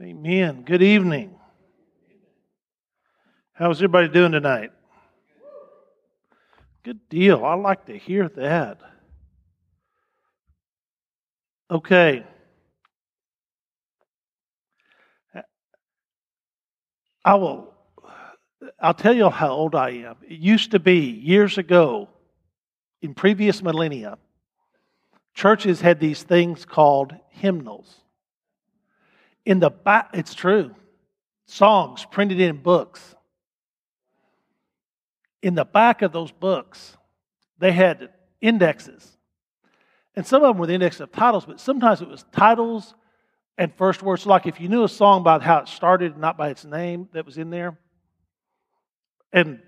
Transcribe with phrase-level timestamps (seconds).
[0.00, 0.62] Amen.
[0.62, 1.38] Good evening.
[3.52, 4.72] How's everybody doing tonight?
[6.82, 7.44] Good deal.
[7.44, 8.78] I like to hear that.
[11.70, 12.24] Okay.
[17.24, 17.72] I will
[18.80, 20.16] I'll tell you how old I am.
[20.22, 22.08] It used to be years ago
[23.00, 24.18] in previous millennia
[25.34, 28.01] churches had these things called hymnals.
[29.44, 30.74] In the back, it's true,
[31.46, 33.14] songs printed in books.
[35.42, 36.96] In the back of those books,
[37.58, 39.16] they had indexes.
[40.14, 42.94] And some of them were the index of titles, but sometimes it was titles
[43.58, 44.22] and first words.
[44.22, 47.08] So like if you knew a song about how it started, not by its name,
[47.12, 47.78] that was in there.
[49.32, 49.60] And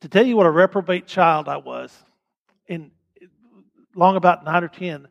[0.00, 1.96] to tell you what a reprobate child I was,
[2.66, 2.90] in
[3.94, 5.08] long about nine or ten,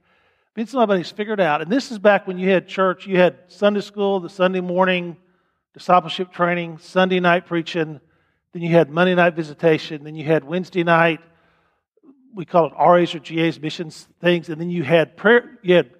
[0.60, 3.80] and somebody's figured out, and this is back when you had church, you had Sunday
[3.80, 5.16] school, the Sunday morning
[5.74, 8.02] discipleship training, Sunday night preaching,
[8.52, 11.22] then you had Monday night visitation, then you had Wednesday night,
[12.36, 15.92] we call it RAs or GAs, missions things, and then you had prayer, you had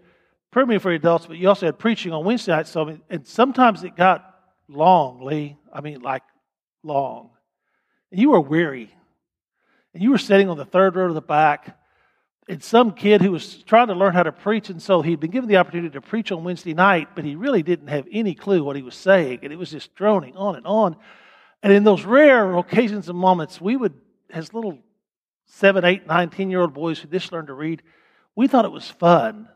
[0.52, 2.68] prayer meeting for adults, but you also had preaching on Wednesday night.
[2.68, 4.26] So, and sometimes it got
[4.68, 5.56] long, Lee.
[5.72, 6.24] I mean, like
[6.84, 7.30] long.
[8.12, 8.94] And you were weary.
[9.94, 11.79] And you were sitting on the third row of the back,
[12.50, 15.30] and some kid who was trying to learn how to preach, and so he'd been
[15.30, 18.64] given the opportunity to preach on Wednesday night, but he really didn't have any clue
[18.64, 20.96] what he was saying, and it was just droning on and on.
[21.62, 23.94] And in those rare occasions and moments, we would,
[24.32, 24.80] as little
[25.46, 27.84] seven, eight, nine, ten year old boys who just learned to read,
[28.36, 29.48] we thought it was fun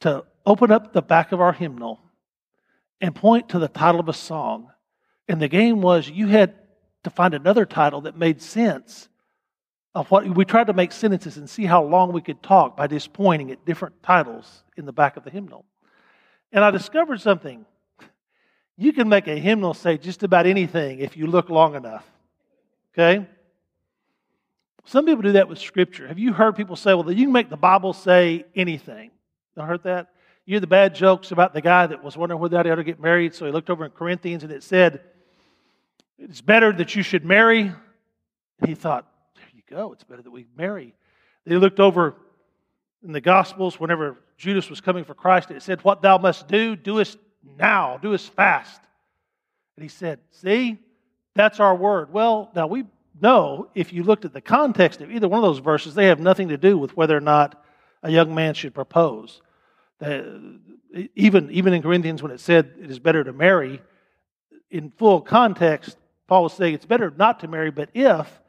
[0.00, 2.00] to open up the back of our hymnal
[3.02, 4.70] and point to the title of a song.
[5.28, 6.54] And the game was you had
[7.04, 9.10] to find another title that made sense
[9.94, 12.86] of what we tried to make sentences and see how long we could talk by
[12.86, 15.64] just pointing at different titles in the back of the hymnal.
[16.52, 17.64] And I discovered something.
[18.76, 22.04] You can make a hymnal say just about anything if you look long enough.
[22.94, 23.26] Okay?
[24.84, 26.08] Some people do that with Scripture.
[26.08, 29.10] Have you heard people say, well, you can make the Bible say anything?
[29.56, 30.08] You heard that?
[30.46, 32.98] You hear the bad jokes about the guy that was wondering whether he'd ever get
[32.98, 35.00] married, so he looked over in Corinthians and it said,
[36.18, 37.60] it's better that you should marry.
[37.60, 39.09] And he thought,
[39.70, 39.92] go.
[39.92, 40.94] It's better that we marry.
[41.46, 42.16] They looked over
[43.02, 45.50] in the Gospels whenever Judas was coming for Christ.
[45.50, 47.18] It said, What thou must do, doest
[47.58, 48.80] now, doest fast.
[49.76, 50.78] And he said, See,
[51.34, 52.12] that's our word.
[52.12, 52.84] Well, now we
[53.20, 56.20] know if you looked at the context of either one of those verses, they have
[56.20, 57.62] nothing to do with whether or not
[58.02, 59.40] a young man should propose.
[60.02, 63.80] even, even in Corinthians, when it said it is better to marry,
[64.70, 68.40] in full context, Paul was saying it's better not to marry, but if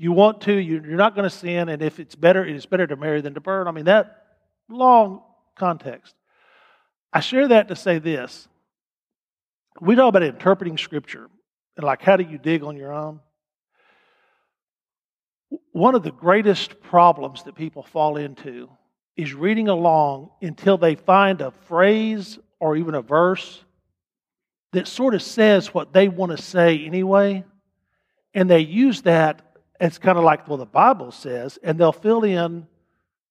[0.00, 2.86] you want to, you're not going to sin, and if it's better, it is better
[2.86, 3.68] to marry than to burn.
[3.68, 4.24] I mean, that
[4.70, 5.20] long
[5.56, 6.14] context.
[7.12, 8.48] I share that to say this.
[9.78, 11.28] We talk about interpreting Scripture,
[11.76, 13.20] and like, how do you dig on your own?
[15.72, 18.70] One of the greatest problems that people fall into
[19.18, 23.62] is reading along until they find a phrase or even a verse
[24.72, 27.44] that sort of says what they want to say anyway,
[28.32, 29.42] and they use that
[29.80, 32.66] it's kind of like, well, the Bible says, and they'll fill in.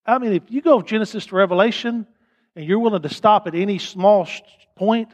[0.05, 2.07] I mean, if you go Genesis to Revelation
[2.55, 4.27] and you're willing to stop at any small
[4.75, 5.09] point,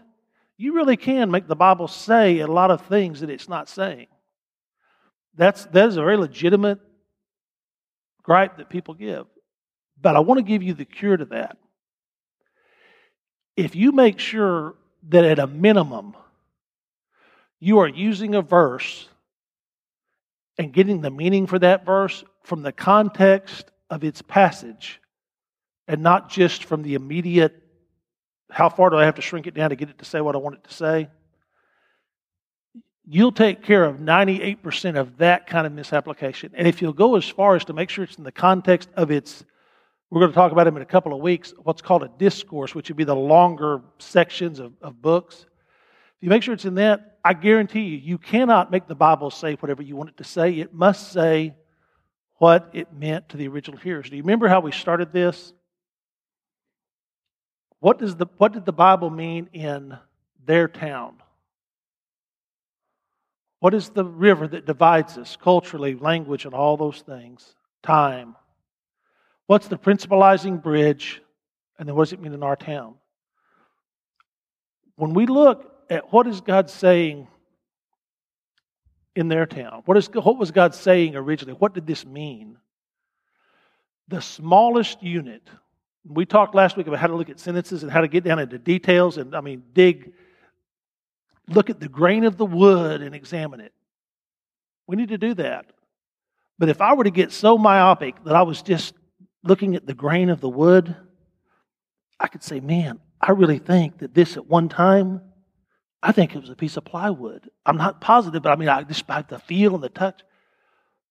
[0.57, 4.07] you really can make the Bible say a lot of things that it's not saying.
[5.35, 6.79] That's, that is a very legitimate
[8.23, 9.25] gripe that people give.
[10.01, 11.57] But I want to give you the cure to that.
[13.57, 14.75] If you make sure
[15.09, 16.15] that at a minimum
[17.59, 19.09] you are using a verse
[20.57, 25.01] and getting the meaning for that verse from the context of its passage
[25.87, 27.61] and not just from the immediate,
[28.49, 30.35] how far do I have to shrink it down to get it to say what
[30.35, 31.09] I want it to say?
[33.07, 36.51] You'll take care of 98% of that kind of misapplication.
[36.55, 39.11] And if you'll go as far as to make sure it's in the context of
[39.11, 39.43] its,
[40.09, 42.73] we're going to talk about them in a couple of weeks, what's called a discourse,
[42.73, 45.45] which would be the longer sections of, of books.
[46.17, 49.31] If you make sure it's in that, I guarantee you, you cannot make the Bible
[49.31, 50.59] say whatever you want it to say.
[50.59, 51.55] It must say
[52.37, 54.11] what it meant to the original hearers.
[54.11, 55.51] Do you remember how we started this?
[57.79, 59.97] What, does the, what did the Bible mean in
[60.45, 61.15] their town?
[63.59, 67.55] What is the river that divides us culturally, language, and all those things?
[67.81, 68.35] Time.
[69.47, 71.23] What's the principalizing bridge?
[71.79, 72.93] And then what does it mean in our town?
[74.95, 77.27] When we look at what is God saying
[79.15, 79.81] in their town?
[79.85, 81.57] What, is, what was God saying originally?
[81.57, 82.57] What did this mean?
[84.07, 85.49] The smallest unit
[86.07, 88.37] We talked last week about how to look at sentences and how to get down
[88.37, 90.13] into details and, I mean, dig,
[91.47, 93.73] look at the grain of the wood and examine it.
[94.85, 95.65] We need to do that.
[96.59, 98.93] But if I were to get so myopic that I was just
[99.43, 100.95] looking at the grain of the wood,
[102.19, 105.21] I could say, man, I really think that this at one time,
[106.05, 107.49] I think it was a piece of plywood.
[107.65, 110.21] I'm not positive, but I mean, I just by the feel and the touch.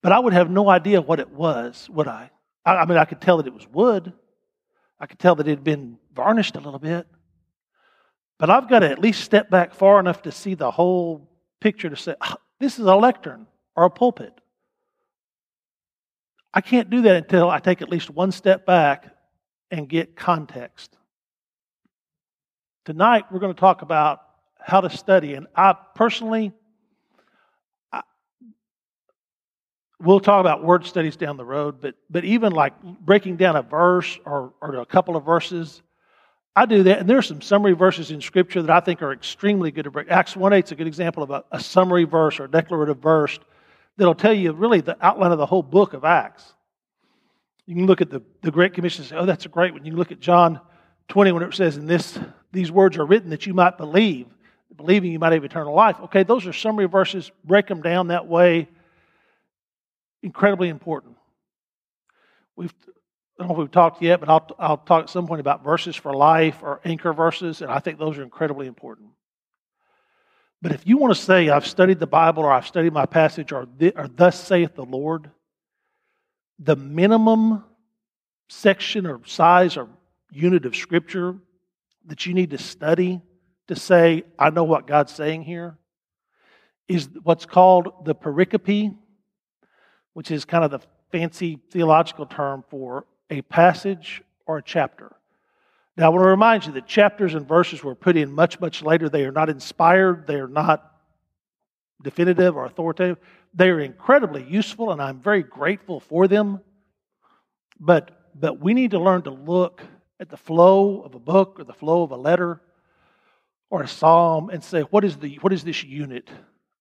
[0.03, 2.31] But I would have no idea what it was, would I?
[2.65, 4.13] I, I mean, I could tell that it was wood.
[5.01, 7.09] I could tell that it had been varnished a little bit.
[8.39, 11.29] But I've got to at least step back far enough to see the whole
[11.61, 14.33] picture to say, oh, this is a lectern or a pulpit.
[16.53, 19.13] I can't do that until I take at least one step back
[19.73, 20.97] and get context.
[22.85, 24.21] Tonight, we're going to talk about
[24.65, 25.35] how to study.
[25.35, 26.51] And I personally,
[27.93, 28.01] I,
[30.01, 33.63] we'll talk about word studies down the road, but, but even like breaking down a
[33.63, 35.83] verse or, or a couple of verses,
[36.57, 37.01] I do that.
[37.01, 39.91] And there are some summary verses in Scripture that I think are extremely good to
[39.91, 40.11] break.
[40.11, 43.39] Acts 1 8 is a good example of a, a summary verse or declarative verse
[43.99, 46.55] that'll tell you really the outline of the whole book of Acts.
[47.67, 49.85] You can look at the, the Great Commission and say, oh, that's a great one.
[49.85, 50.61] You can look at John
[51.09, 52.19] 20 when it says, in this,
[52.51, 54.27] these words are written that you might believe.
[54.77, 55.97] Believing you might have eternal life.
[56.05, 57.31] Okay, those are summary verses.
[57.45, 58.69] Break them down that way.
[60.23, 61.17] Incredibly important.
[62.57, 62.75] We've,
[63.39, 65.63] I don't know if we've talked yet, but I'll, I'll talk at some point about
[65.63, 69.11] verses for life or anchor verses, and I think those are incredibly important.
[70.63, 73.53] But if you want to say, I've studied the Bible or I've studied my passage
[73.53, 75.31] or, or thus saith the Lord,
[76.59, 77.65] the minimum
[78.49, 79.89] section or size or
[80.33, 81.37] unit of Scripture
[82.07, 83.21] that you need to study
[83.69, 85.79] to say, I know what God's saying here,
[86.89, 88.97] is what's called the pericope,
[90.13, 90.81] which is kind of the
[91.11, 95.15] fancy theological term for a passage or a chapter.
[95.97, 98.83] Now, I want to remind you that chapters and verses were put in much, much
[98.83, 99.09] later.
[99.09, 100.91] They are not inspired, they are not
[102.03, 103.19] definitive or authoritative.
[103.55, 106.61] They are incredibly useful, and I'm very grateful for them.
[107.79, 109.83] But, but we need to learn to look
[110.21, 112.61] at the flow of a book or the flow of a letter
[113.71, 116.31] or a psalm and say, what is, the, what is this unit?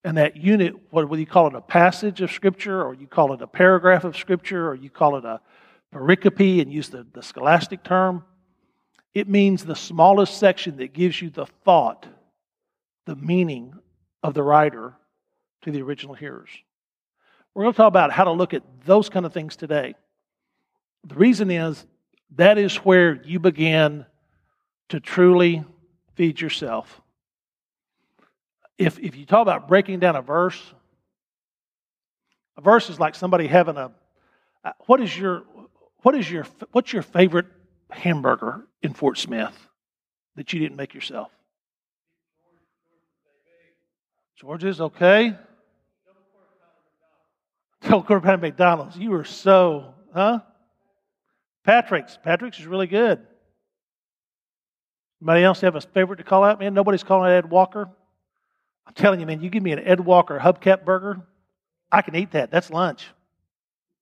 [0.03, 3.33] And that unit, what, whether you call it a passage of Scripture or you call
[3.33, 5.39] it a paragraph of Scripture or you call it a
[5.93, 8.23] pericope and use the, the scholastic term,
[9.13, 12.07] it means the smallest section that gives you the thought,
[13.05, 13.73] the meaning
[14.23, 14.93] of the writer
[15.61, 16.49] to the original hearers.
[17.53, 19.93] We're going to talk about how to look at those kind of things today.
[21.05, 21.85] The reason is
[22.35, 24.05] that is where you begin
[24.89, 25.63] to truly
[26.15, 27.01] feed yourself.
[28.77, 30.61] If, if you talk about breaking down a verse,
[32.57, 33.91] a verse is like somebody having a
[34.63, 35.43] uh, what is your
[36.03, 37.47] what is your what's your favorite
[37.89, 39.55] hamburger in Fort Smith
[40.35, 41.31] that you didn't make yourself?
[44.35, 45.35] George's okay.
[47.81, 48.97] Double quarter pound McDonald's.
[48.97, 50.39] You were so, huh?
[51.63, 52.17] Patrick's.
[52.21, 53.25] Patrick's is really good.
[55.23, 56.73] Anybody else have a favorite to call out, man?
[56.73, 57.87] Nobody's calling Ed Walker.
[58.85, 61.21] I'm telling you, man, you give me an Ed Walker hubcap burger,
[61.89, 62.51] I can eat that.
[62.51, 63.07] That's lunch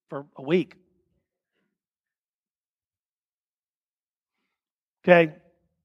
[0.09, 0.73] for a week.
[5.06, 5.33] Okay,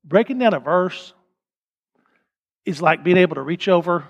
[0.03, 1.13] breaking down a verse
[2.65, 4.05] is like being able to reach over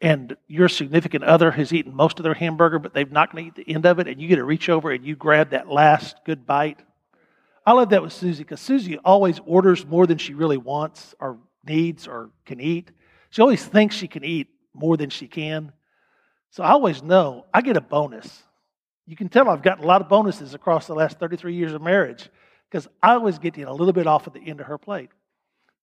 [0.00, 3.60] and your significant other has eaten most of their hamburger, but they've not going to
[3.60, 5.68] eat the end of it, and you get to reach over and you grab that
[5.68, 6.80] last good bite.
[7.66, 11.38] I love that with Susie because Susie always orders more than she really wants or
[11.64, 12.90] needs or can eat.
[13.30, 15.72] She always thinks she can eat more than she can.
[16.50, 18.42] So I always know I get a bonus.
[19.06, 21.82] You can tell I've gotten a lot of bonuses across the last 33 years of
[21.82, 22.28] marriage
[22.70, 25.10] because I always get a little bit off at the end of her plate.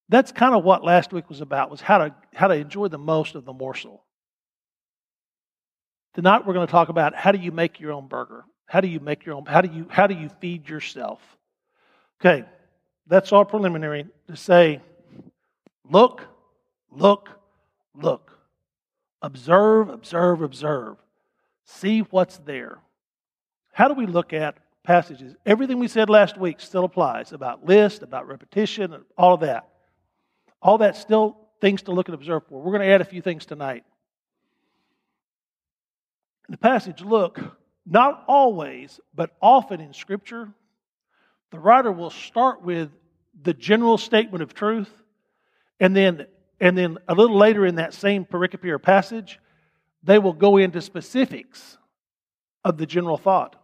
[0.10, 2.98] That's kind of what last week was about, was how to, how to enjoy the
[2.98, 4.03] most of the morsel.
[6.13, 8.46] Tonight we're going to talk about how do you make your own burger?
[8.65, 11.22] How do you make your own how do you how do you feed yourself?
[12.20, 12.46] Okay,
[13.06, 14.82] that's all preliminary to say
[15.90, 16.24] look,
[16.92, 17.30] look,
[17.96, 18.32] look.
[19.22, 20.98] Observe, observe, observe.
[21.66, 22.80] See what's there.
[23.72, 25.36] How do we look at passages?
[25.46, 29.68] Everything we said last week still applies about list, about repetition, all of that.
[30.62, 32.62] All that still things to look and observe for.
[32.62, 33.84] We're going to add a few things tonight.
[36.48, 37.40] In the passage, look,
[37.86, 40.50] not always, but often in Scripture,
[41.51, 42.89] the writer will start with
[43.42, 44.89] the general statement of truth,
[45.80, 46.27] and then,
[46.60, 49.39] and then a little later in that same pericope or passage,
[50.04, 51.77] they will go into specifics
[52.63, 53.56] of the general thought.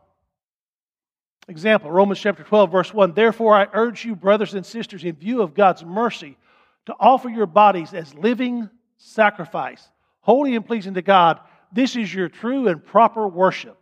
[1.47, 5.41] Example Romans chapter 12, verse 1 Therefore, I urge you, brothers and sisters, in view
[5.41, 6.37] of God's mercy,
[6.85, 9.89] to offer your bodies as living sacrifice,
[10.21, 11.39] holy and pleasing to God.
[11.71, 13.77] This is your true and proper worship.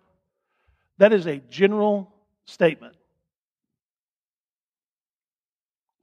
[0.97, 2.13] That is a general
[2.45, 2.95] statement.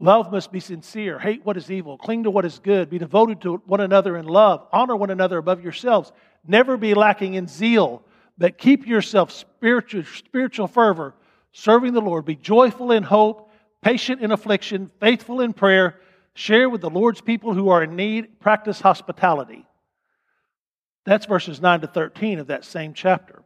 [0.00, 1.19] Love must be sincere.
[1.19, 1.99] Hate what is evil.
[1.99, 2.88] Cling to what is good.
[2.88, 4.67] Be devoted to one another in love.
[4.73, 6.12] Honor one another above yourselves.
[6.47, 8.02] Never be lacking in zeal,
[8.37, 11.14] but keep yourself spiritual, spiritual fervor,
[11.52, 12.25] serving the Lord.
[12.25, 13.50] Be joyful in hope,
[13.83, 15.99] patient in affliction, faithful in prayer.
[16.35, 18.38] Share with the Lord's people who are in need.
[18.38, 19.67] Practice hospitality.
[21.05, 23.43] That's verses 9 to 13 of that same chapter.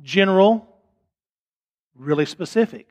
[0.00, 0.66] General,
[1.94, 2.88] really specific.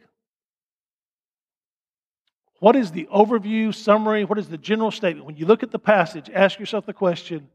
[2.60, 4.24] What is the overview, summary?
[4.24, 5.26] What is the general statement?
[5.26, 7.50] When you look at the passage, ask yourself the question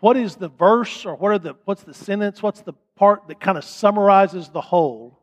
[0.00, 2.42] what is the verse or what are the, what's the sentence?
[2.42, 5.16] What's the part that kind of summarizes the whole?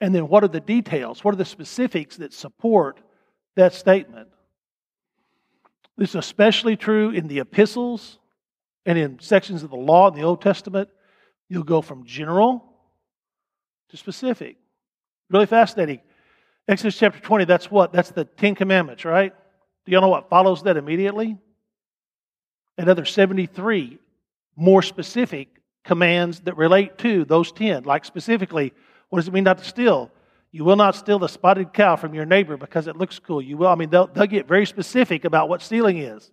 [0.00, 1.22] And then what are the details?
[1.22, 2.98] What are the specifics that support
[3.56, 4.28] that statement?
[5.98, 8.18] This is especially true in the epistles
[8.86, 10.88] and in sections of the law in the Old Testament.
[11.50, 12.64] You'll go from general
[13.90, 14.56] to specific.
[15.28, 16.00] Really fascinating.
[16.66, 17.92] Exodus chapter 20, that's what?
[17.92, 19.34] That's the Ten Commandments, right?
[19.84, 21.36] Do y'all know what follows that immediately?
[22.78, 23.98] Another 73
[24.56, 25.48] more specific
[25.84, 27.84] commands that relate to those 10.
[27.84, 28.72] Like specifically,
[29.10, 30.10] what does it mean not to steal?
[30.52, 33.42] You will not steal the spotted cow from your neighbor because it looks cool.
[33.42, 36.30] You will, I mean, they'll, they'll get very specific about what stealing is.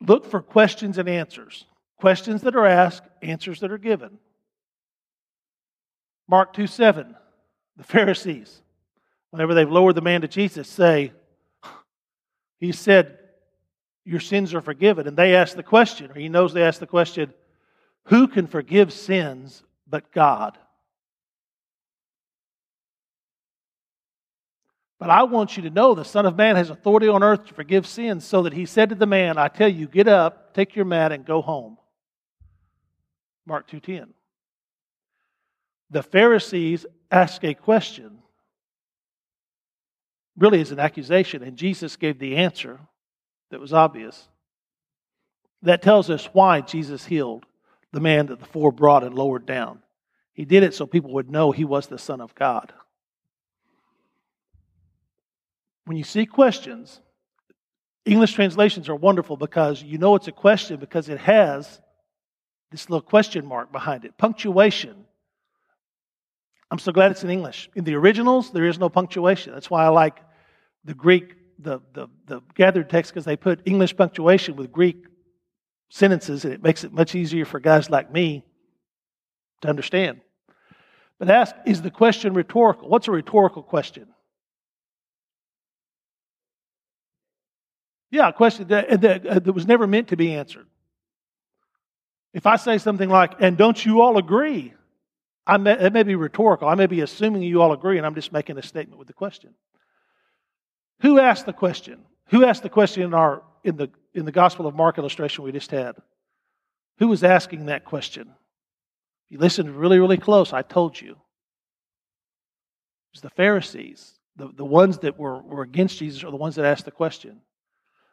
[0.00, 1.64] Look for questions and answers.
[1.98, 4.18] Questions that are asked, answers that are given.
[6.28, 7.16] Mark 2 7,
[7.76, 8.60] the Pharisees,
[9.30, 11.12] whenever they've lowered the man to Jesus, say,
[12.60, 13.18] He said,
[14.04, 15.08] Your sins are forgiven.
[15.08, 17.32] And they ask the question, or he knows they ask the question,
[18.04, 20.58] Who can forgive sins but God?
[25.00, 27.54] But I want you to know the Son of Man has authority on earth to
[27.54, 30.74] forgive sins, so that he said to the man, I tell you, get up, take
[30.74, 31.78] your mat, and go home.
[33.46, 34.08] Mark 2.10
[35.90, 38.18] the Pharisees ask a question,
[40.36, 42.78] really is an accusation, and Jesus gave the answer
[43.50, 44.28] that was obvious.
[45.62, 47.46] That tells us why Jesus healed
[47.92, 49.80] the man that the four brought and lowered down.
[50.34, 52.72] He did it so people would know he was the Son of God.
[55.86, 57.00] When you see questions,
[58.04, 61.80] English translations are wonderful because you know it's a question because it has
[62.70, 64.16] this little question mark behind it.
[64.18, 65.06] Punctuation
[66.70, 67.70] I'm so glad it's in English.
[67.74, 69.52] In the originals, there is no punctuation.
[69.52, 70.18] That's why I like
[70.84, 75.04] the Greek, the, the, the gathered text, because they put English punctuation with Greek
[75.88, 78.44] sentences, and it makes it much easier for guys like me
[79.62, 80.20] to understand.
[81.18, 82.88] But ask, is the question rhetorical?
[82.88, 84.06] What's a rhetorical question?
[88.10, 90.66] Yeah, a question that, that, uh, that was never meant to be answered.
[92.32, 94.74] If I say something like, and don't you all agree?
[95.48, 96.68] I may, it may be rhetorical.
[96.68, 99.14] I may be assuming you all agree, and I'm just making a statement with the
[99.14, 99.54] question.
[101.00, 102.04] Who asked the question?
[102.26, 105.52] Who asked the question in, our, in, the, in the Gospel of Mark illustration we
[105.52, 105.96] just had?
[106.98, 108.28] Who was asking that question?
[109.30, 110.52] You listened really, really close.
[110.52, 111.12] I told you.
[111.12, 111.16] It
[113.14, 114.18] was the Pharisees.
[114.36, 117.40] The, the ones that were, were against Jesus are the ones that asked the question.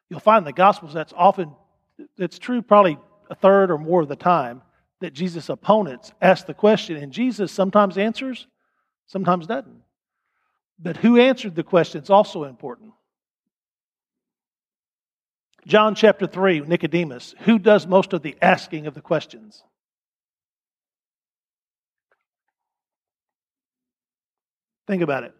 [0.09, 1.53] You'll find in the Gospels that's often,
[2.17, 2.97] it's true probably
[3.29, 4.61] a third or more of the time
[5.01, 8.47] that Jesus' opponents ask the question, and Jesus sometimes answers,
[9.07, 9.81] sometimes doesn't.
[10.79, 12.91] But who answered the question is also important.
[15.67, 19.63] John chapter 3, Nicodemus, who does most of the asking of the questions?
[24.87, 25.33] Think about it.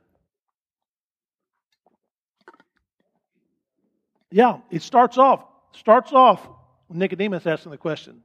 [4.31, 5.45] Yeah, it starts off
[5.75, 6.47] starts off
[6.89, 8.21] Nicodemus asking the question.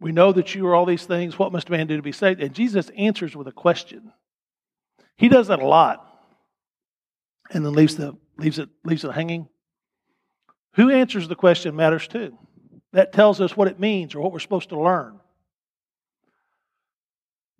[0.00, 1.38] We know that you are all these things.
[1.38, 2.40] What must man do to be saved?
[2.40, 4.12] And Jesus answers with a question.
[5.16, 6.06] He does that a lot
[7.50, 9.48] and then leaves, the, leaves, it, leaves it hanging.
[10.74, 12.36] Who answers the question matters too.
[12.92, 15.20] That tells us what it means or what we're supposed to learn.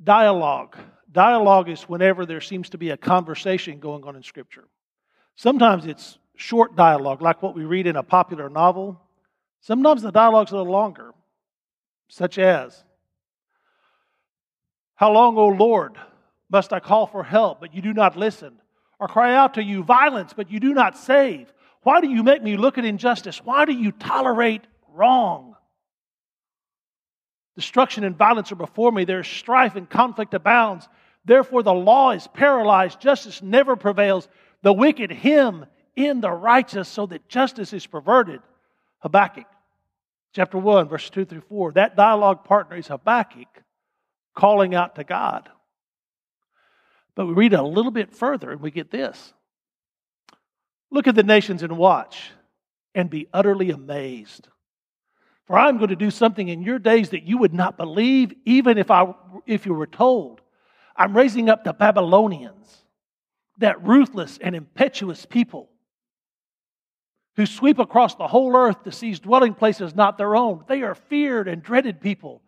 [0.03, 0.77] Dialogue.
[1.11, 4.69] Dialogue is whenever there seems to be a conversation going on in Scripture.
[5.37, 9.01] Sometimes it's short dialogue, like what we read in a popular novel.
[9.61, 11.13] Sometimes the dialogue's a little longer
[12.09, 12.85] such as,
[14.95, 15.97] How long, O Lord,
[16.51, 18.61] must I call for help, but you do not listen?
[19.01, 21.53] Or cry out to you violence, but you do not save?
[21.83, 23.45] Why do you make me look at injustice?
[23.45, 25.57] Why do you tolerate wrong?
[27.57, 29.05] Destruction and violence are before me.
[29.05, 30.89] There is strife and conflict abounds.
[31.25, 33.01] Therefore, the law is paralyzed.
[33.01, 34.29] Justice never prevails.
[34.63, 38.41] The wicked him in the righteous, so that justice is perverted.
[39.01, 39.47] Habakkuk
[40.35, 41.73] chapter 1, verses 2 through 4.
[41.73, 43.63] That dialogue partner is Habakkuk
[44.37, 45.49] calling out to God.
[47.15, 49.33] But we read a little bit further and we get this
[50.91, 52.31] Look at the nations and watch
[52.95, 54.49] and be utterly amazed.
[55.47, 58.79] For I'm going to do something in your days that you would not believe, even
[58.79, 59.13] if, I,
[59.45, 60.41] if you were told.
[60.97, 62.85] I'm raising up the Babylonians,
[63.59, 65.69] that ruthless and impetuous people
[67.37, 70.65] who sweep across the whole earth to seize dwelling places not their own.
[70.69, 72.43] They are feared and dreaded people.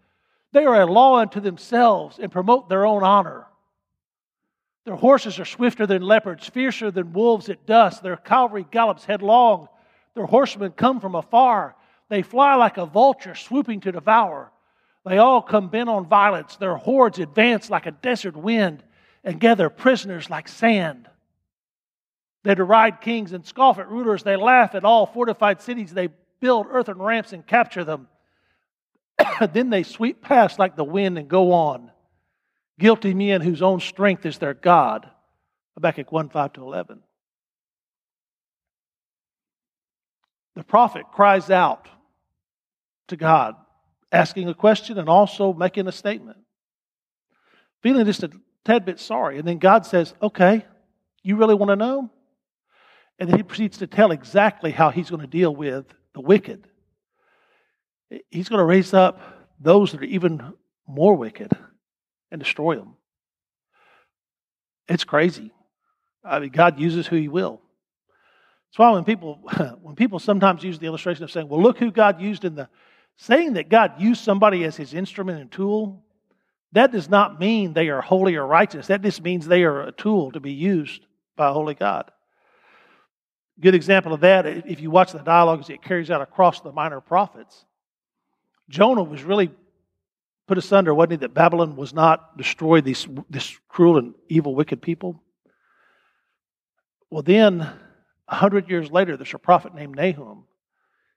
[0.52, 3.46] They are a law unto themselves and promote their own honor.
[4.84, 8.02] Their horses are swifter than leopards, fiercer than wolves at dusk.
[8.02, 9.68] Their cavalry gallops headlong.
[10.14, 11.74] Their horsemen come from afar.
[12.08, 14.52] They fly like a vulture swooping to devour.
[15.04, 16.56] They all come bent on violence.
[16.56, 18.84] Their hordes advance like a desert wind
[19.24, 21.08] and gather prisoners like sand.
[22.46, 24.22] They deride kings and scoff at rulers.
[24.22, 25.92] They laugh at all fortified cities.
[25.92, 28.06] They build earthen ramps and capture them.
[29.52, 31.90] then they sweep past like the wind and go on.
[32.78, 35.10] Guilty men whose own strength is their God.
[35.74, 37.00] Habakkuk 1 5 to 11.
[40.54, 41.88] The prophet cries out
[43.08, 43.56] to God,
[44.12, 46.38] asking a question and also making a statement.
[47.82, 48.30] Feeling just a
[48.64, 49.40] tad bit sorry.
[49.40, 50.64] And then God says, Okay,
[51.24, 52.12] you really want to know?
[53.18, 56.66] And then he proceeds to tell exactly how he's going to deal with the wicked.
[58.30, 59.20] He's going to raise up
[59.60, 60.52] those that are even
[60.86, 61.52] more wicked
[62.30, 62.94] and destroy them.
[64.88, 65.50] It's crazy.
[66.24, 67.60] I mean, God uses who He will.
[68.68, 69.40] That's why when people
[69.82, 72.68] when people sometimes use the illustration of saying, "Well, look who God used in the,"
[73.16, 76.04] saying that God used somebody as His instrument and tool,
[76.72, 78.88] that does not mean they are holy or righteous.
[78.88, 81.06] That just means they are a tool to be used
[81.36, 82.10] by a holy God.
[83.58, 87.00] Good example of that, if you watch the dialogues it carries out across the minor
[87.00, 87.64] prophets,
[88.68, 89.50] Jonah was really
[90.46, 94.82] put asunder, wasn't he, that Babylon was not destroyed, these, this cruel and evil, wicked
[94.82, 95.22] people?
[97.10, 97.66] Well, then,
[98.28, 100.44] a hundred years later, there's a prophet named Nahum.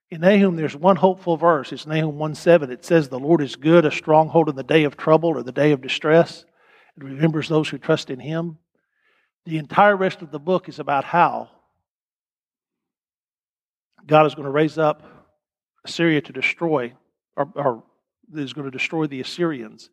[0.09, 1.71] In Nahum, there's one hopeful verse.
[1.71, 2.71] It's Nahum 1 7.
[2.71, 5.51] It says, The Lord is good, a stronghold in the day of trouble or the
[5.51, 6.45] day of distress.
[6.97, 8.57] It remembers those who trust in him.
[9.45, 11.49] The entire rest of the book is about how
[14.09, 15.03] God is going to raise up
[15.85, 16.93] Assyria to destroy,
[17.37, 17.83] or, or
[18.35, 19.91] is going to destroy the Assyrians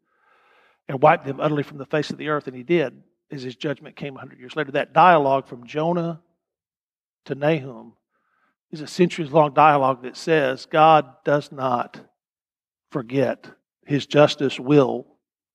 [0.88, 2.46] and wipe them utterly from the face of the earth.
[2.46, 4.72] And he did, as his judgment came 100 years later.
[4.72, 6.22] That dialogue from Jonah
[7.26, 7.92] to Nahum
[8.70, 12.00] is a centuries long dialogue that says God does not
[12.90, 13.46] forget,
[13.84, 15.06] his justice will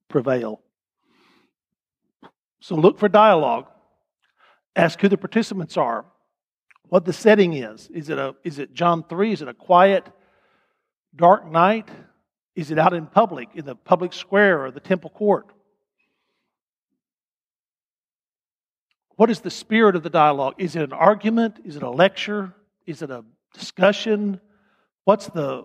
[0.07, 0.61] prevail.
[2.59, 3.65] So look for dialogue.
[4.75, 6.05] Ask who the participants are
[6.91, 7.87] what the setting is.
[7.87, 9.31] Is it, a, is it John 3?
[9.31, 10.05] Is it a quiet,
[11.15, 11.87] dark night?
[12.53, 15.45] Is it out in public, in the public square or the temple court?
[19.15, 20.55] What is the spirit of the dialogue?
[20.57, 21.61] Is it an argument?
[21.63, 22.53] Is it a lecture?
[22.85, 23.23] Is it a
[23.53, 24.41] discussion?
[25.05, 25.63] What's the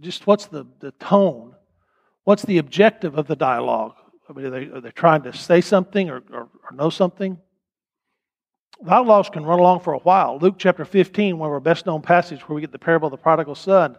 [0.00, 1.54] just what's the, the tone?
[2.24, 3.94] What's the objective of the dialogue?
[4.28, 7.38] I mean, are they, are they trying to say something or, or, or know something?
[8.84, 10.38] Dialogues can run along for a while.
[10.38, 13.12] Luke chapter 15, one of our best known passages where we get the parable of
[13.12, 13.96] the prodigal son,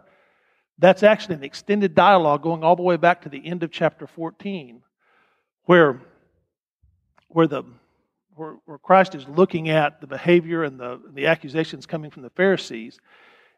[0.80, 4.08] that's actually an extended dialogue going all the way back to the end of chapter
[4.08, 4.82] 14,
[5.66, 6.02] where,
[7.30, 7.64] where, the,
[8.36, 12.32] where, where Christ is looking at the behavior and the, the accusations coming from the
[12.32, 13.00] Pharisees.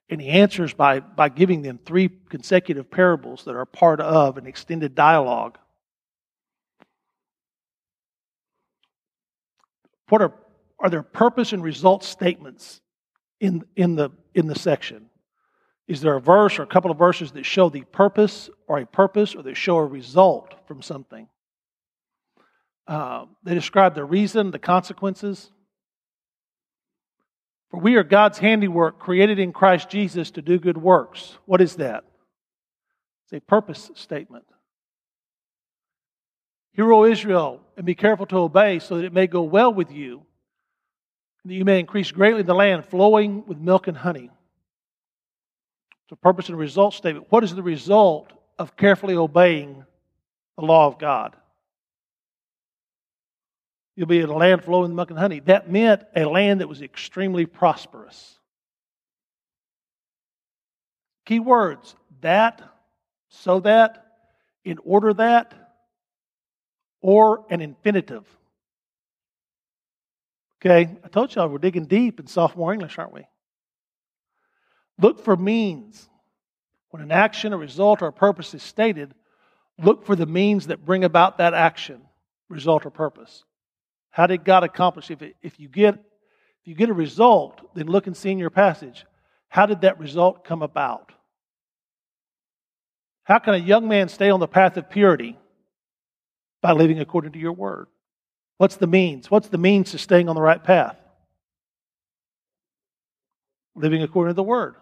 [0.09, 4.45] And he answers by, by giving them three consecutive parables that are part of an
[4.45, 5.57] extended dialogue.
[10.09, 10.33] What are
[10.79, 12.81] are there purpose and result statements
[13.39, 15.09] in, in, the, in the section?
[15.87, 18.85] Is there a verse or a couple of verses that show the purpose or a
[18.85, 21.27] purpose or that show a result from something?
[22.87, 25.51] Uh, they describe the reason, the consequences.
[27.69, 31.37] For we are God's handiwork, created in Christ Jesus to do good works.
[31.45, 32.03] What is that?
[33.25, 34.45] It's a purpose statement.
[36.73, 39.91] Hear, O Israel, and be careful to obey, so that it may go well with
[39.91, 40.23] you
[41.45, 44.31] that you may increase greatly the land flowing with milk and honey.
[46.03, 47.27] It's a purpose and result statement.
[47.29, 49.85] What is the result of carefully obeying
[50.57, 51.35] the law of God?
[53.95, 55.39] You'll be in a land flowing with milk and honey.
[55.41, 58.37] That meant a land that was extremely prosperous.
[61.25, 62.61] Key words that,
[63.29, 64.05] so that,
[64.63, 65.53] in order that
[67.01, 68.25] or an infinitive.
[70.65, 73.27] Okay, I told y'all we're digging deep in sophomore English, aren't we?
[74.99, 76.09] Look for means.
[76.89, 79.13] When an action, a result, or a purpose is stated,
[79.77, 82.01] look for the means that bring about that action,
[82.49, 83.43] result, or purpose.
[84.09, 85.11] How did God accomplish?
[85.11, 88.39] If, it, if you get if you get a result, then look and see in
[88.39, 89.05] your passage.
[89.49, 91.11] How did that result come about?
[93.23, 95.37] How can a young man stay on the path of purity?
[96.63, 97.85] By living according to your word.
[98.57, 99.29] What's the means?
[99.29, 100.97] What's the means to staying on the right path?
[103.75, 104.75] Living according to the word.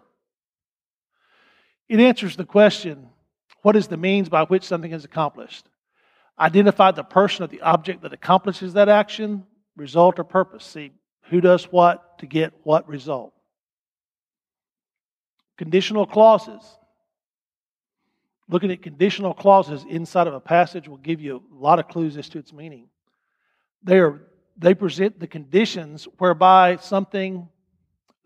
[1.88, 3.08] It answers the question
[3.62, 5.66] what is the means by which something is accomplished?
[6.38, 9.44] Identify the person or the object that accomplishes that action,
[9.76, 10.64] result, or purpose.
[10.64, 10.92] See
[11.30, 13.32] who does what to get what result.
[15.56, 16.62] Conditional clauses.
[18.48, 22.16] Looking at conditional clauses inside of a passage will give you a lot of clues
[22.18, 22.88] as to its meaning.
[23.84, 24.20] They, are,
[24.56, 27.48] they present the conditions whereby something,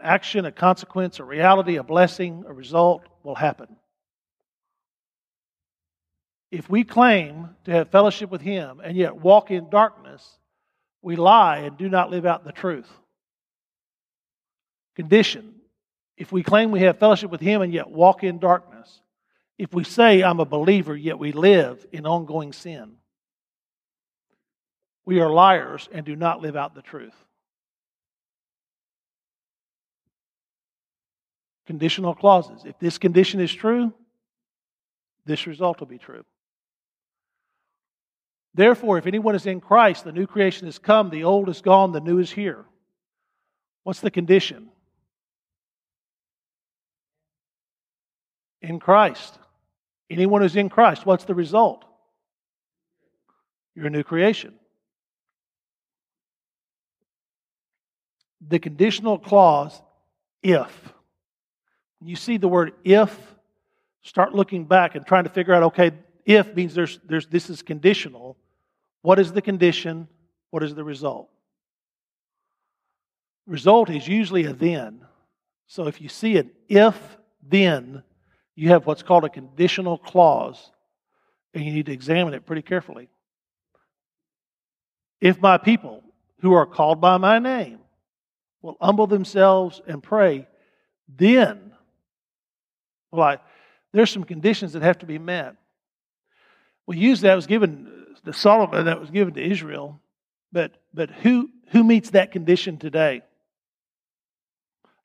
[0.01, 3.69] action, a consequence, a reality, a blessing, a result will happen.
[6.51, 10.27] If we claim to have fellowship with Him and yet walk in darkness,
[11.03, 12.89] we lie and do not live out the truth.
[14.97, 15.59] Condition
[16.19, 19.01] if we claim we have fellowship with Him and yet walk in darkness,
[19.57, 22.97] if we say, I'm a believer, yet we live in ongoing sin,
[25.09, 27.15] we are liars and do not live out the truth.
[31.67, 32.67] Conditional clauses.
[32.67, 33.95] If this condition is true,
[35.25, 36.27] this result will be true.
[38.53, 41.93] Therefore, if anyone is in Christ, the new creation has come, the old is gone,
[41.93, 42.67] the new is here.
[43.85, 44.69] What's the condition?
[48.61, 49.39] In Christ.
[50.11, 51.87] Anyone who's in Christ, what's the result?
[53.75, 54.53] You're a new creation.
[58.47, 59.81] The conditional clause,
[60.43, 60.93] if.
[62.01, 63.17] You see the word if,
[64.03, 65.91] start looking back and trying to figure out okay,
[66.25, 68.37] if means there's, there's, this is conditional.
[69.03, 70.09] What is the condition?
[70.51, 71.29] What is the result?
[73.47, 75.01] Result is usually a then.
[75.67, 78.03] So if you see an if then,
[78.55, 80.71] you have what's called a conditional clause,
[81.55, 83.09] and you need to examine it pretty carefully.
[85.21, 86.03] If my people
[86.41, 87.79] who are called by my name
[88.63, 90.47] will humble themselves and pray,
[91.17, 91.73] then,
[93.11, 93.39] well,
[93.93, 95.57] there's some conditions that have to be met.
[96.87, 100.01] We use that was given to Solomon, that was given to Israel,
[100.53, 103.23] but but who who meets that condition today?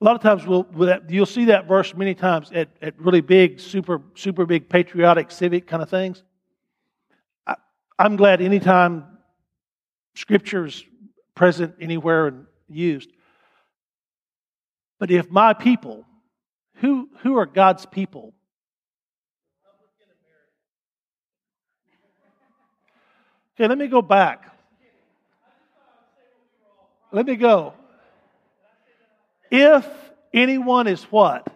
[0.01, 0.67] A lot of times we'll,
[1.07, 5.65] you'll see that verse many times at, at really big, super, super big patriotic, civic
[5.65, 6.23] kind of things.
[7.47, 7.55] I,
[7.97, 9.05] I'm glad anytime
[10.13, 10.83] Scripture is
[11.35, 13.11] present anywhere and used.
[15.03, 16.05] But if my people,
[16.75, 18.33] who, who are God's people?
[23.53, 24.57] Okay, let me go back.
[27.11, 27.73] Let me go.
[29.51, 29.85] If
[30.33, 31.53] anyone is what?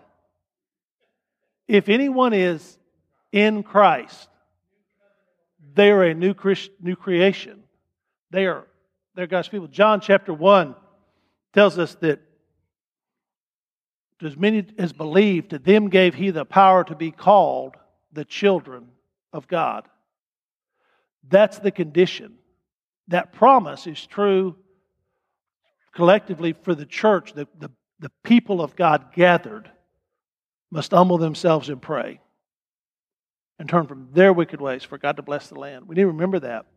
[1.70, 2.78] If anyone is
[3.32, 4.28] in Christ,
[5.74, 7.64] they are a new, Christ, new creation.
[8.30, 8.68] They are
[9.16, 9.70] they're God's people.
[9.70, 10.76] John chapter 1
[11.54, 12.27] tells us that
[14.24, 17.76] as many as believed, to them gave he the power to be called
[18.12, 18.88] the children
[19.32, 19.88] of God.
[21.30, 22.36] That's the condition.
[23.10, 24.56] That promise is true
[25.98, 29.68] collectively for the church, the, the, the people of God gathered
[30.70, 32.20] must humble themselves and pray
[33.58, 35.88] and turn from their wicked ways for God to bless the land.
[35.88, 36.68] We need to remember that.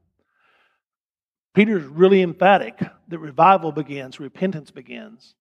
[1.53, 5.35] Peter's really emphatic that revival begins, repentance begins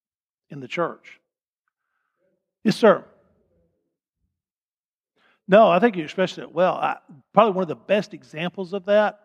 [0.49, 1.21] in the church.
[2.63, 3.03] Yes, sir.
[5.47, 6.75] No, I think you expressed it well.
[6.75, 6.97] I,
[7.33, 9.19] probably one of the best examples of that.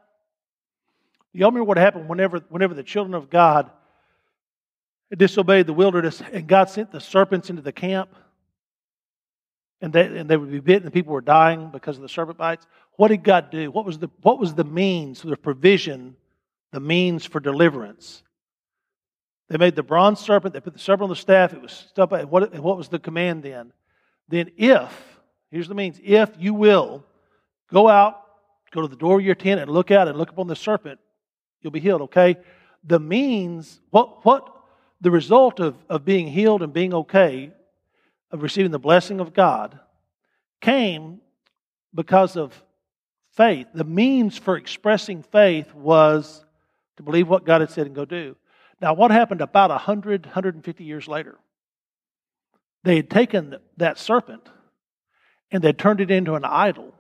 [1.33, 3.71] Y'all remember what happened whenever, whenever the children of God
[5.15, 8.09] disobeyed the wilderness, and God sent the serpents into the camp,
[9.81, 12.39] and they, and they would be bitten, and people were dying because of the serpent
[12.39, 12.67] bites.
[12.97, 13.71] What did God do?
[13.71, 16.17] What was the, what was the means, the provision,
[16.73, 18.24] the means for deliverance?
[19.55, 22.11] They made the bronze serpent, they put the serpent on the staff, it was stuff,
[22.11, 23.73] what, what was the command then?
[24.27, 27.05] Then if, here's the means, if you will
[27.73, 28.21] go out,
[28.73, 30.99] go to the door of your tent and look out and look upon the serpent,
[31.63, 32.37] you'll be healed, okay?
[32.83, 34.53] The means, what, what
[35.01, 37.53] the result of, of being healed and being okay,
[38.33, 39.79] of receiving the blessing of God,
[40.61, 41.21] came
[41.95, 42.61] because of
[43.31, 43.69] faith.
[43.73, 46.45] The means for expressing faith was
[46.97, 48.35] to believe what God had said and go do.
[48.85, 51.39] Now, what happened about 100, 150 years later?
[52.83, 54.47] They had taken that serpent
[55.51, 56.93] and they turned it into an idol.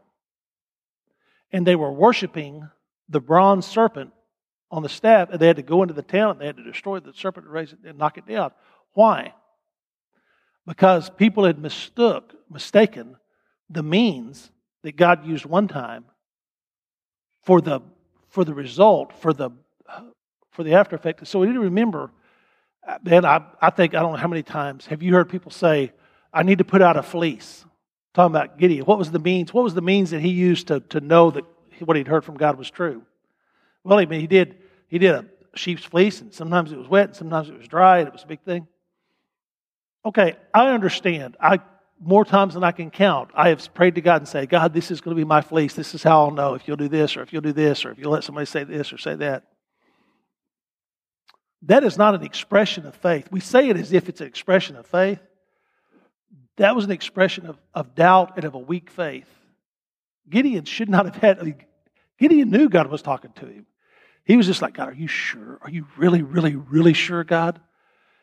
[1.53, 2.67] And they were worshiping
[3.11, 4.13] the bronze serpent
[4.71, 6.65] on the staff, and they had to go into the town and they had to
[6.65, 8.53] destroy the serpent and raze it and knock it down.
[8.95, 9.35] Why?
[10.67, 13.17] Because people had mistook, mistaken
[13.69, 14.51] the means
[14.85, 16.07] that God used one time
[17.43, 17.83] for the
[18.31, 19.51] for the result, for the
[20.55, 21.27] for the after effect.
[21.27, 22.11] So we need to remember,
[22.87, 25.51] uh, man, I, I think I don't know how many times have you heard people
[25.51, 25.93] say,
[26.33, 27.65] I need to put out a fleece.
[28.15, 28.85] Talking about Gideon.
[28.87, 29.53] What was the means?
[29.53, 31.45] What was the means that he used to, to know that
[31.81, 33.03] what he'd heard from God was true?
[33.83, 37.09] Well, I mean, he did he did a sheep's fleece, and sometimes it was wet,
[37.09, 38.69] and sometimes it was dry, and it was a big thing.
[40.07, 41.37] Okay, I understand.
[41.41, 41.59] I
[42.01, 44.91] more times than I can count, I have prayed to God and say, God, this
[44.93, 45.75] is going to be my fleece.
[45.75, 47.91] This is how I'll know if you'll do this, or if you'll do this, or
[47.91, 49.45] if you'll let somebody say this or say that.
[51.67, 53.29] That is not an expression of faith.
[53.31, 55.21] We say it as if it's an expression of faith.
[56.57, 59.29] That was an expression of, of doubt and of a weak faith.
[60.29, 61.65] Gideon should not have had,
[62.19, 63.67] Gideon knew God was talking to him.
[64.25, 65.59] He was just like, God, are you sure?
[65.63, 67.61] Are you really, really, really sure, God?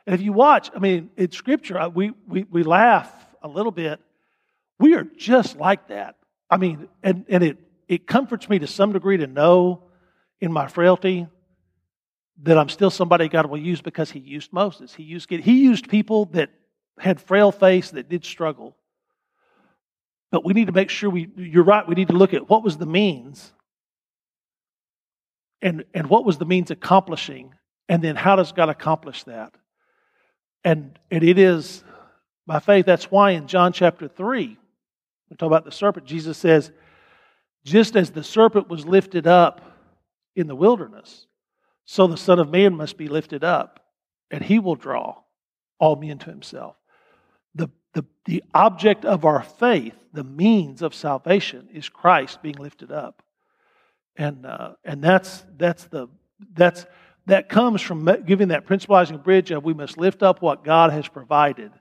[0.06, 3.71] And if you watch, I mean, in Scripture, uh, we, we, we laugh a little
[3.71, 3.99] bit.
[4.80, 6.15] We are just like that.
[6.49, 9.84] I mean, and, and it, it comforts me to some degree to know
[10.39, 11.27] in my frailty
[12.43, 14.93] that I'm still somebody God will use because He used Moses.
[14.93, 16.49] He used, he used people that
[16.99, 18.75] had frail faith that did struggle.
[20.32, 22.63] But we need to make sure we, you're right, we need to look at what
[22.63, 23.51] was the means
[25.62, 27.54] and, and what was the means accomplishing,
[27.88, 29.54] and then how does God accomplish that?
[30.63, 31.84] And, and it is
[32.47, 32.86] by faith.
[32.86, 34.58] That's why in John chapter 3,
[35.30, 36.71] we talk about the serpent, Jesus says,
[37.63, 39.62] just as the serpent was lifted up
[40.36, 41.27] in the wilderness,
[41.86, 43.80] so the Son of Man must be lifted up,
[44.30, 45.17] and he will draw
[45.80, 46.76] all men to himself.
[47.56, 52.91] The, the, the object of our faith, the means of salvation, is Christ being lifted
[52.91, 53.24] up.
[54.15, 56.08] And, uh, and that's, that's, the,
[56.54, 56.86] that's,
[57.26, 61.08] that comes from giving that principalizing bridge of we must lift up what God has
[61.08, 61.72] provided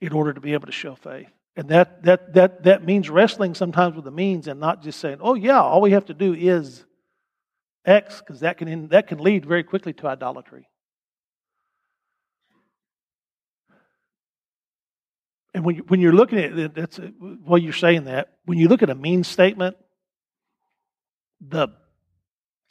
[0.00, 1.28] in order to be able to show faith.
[1.56, 5.18] And that, that, that, that means wrestling sometimes with the means and not just saying,
[5.20, 6.84] oh, yeah, all we have to do is
[7.88, 10.68] X, because that can, that can lead very quickly to idolatry.
[15.54, 17.00] And when, you, when you're looking at it, that's
[17.44, 19.76] while you're saying that, when you look at a means statement,
[21.40, 21.68] the,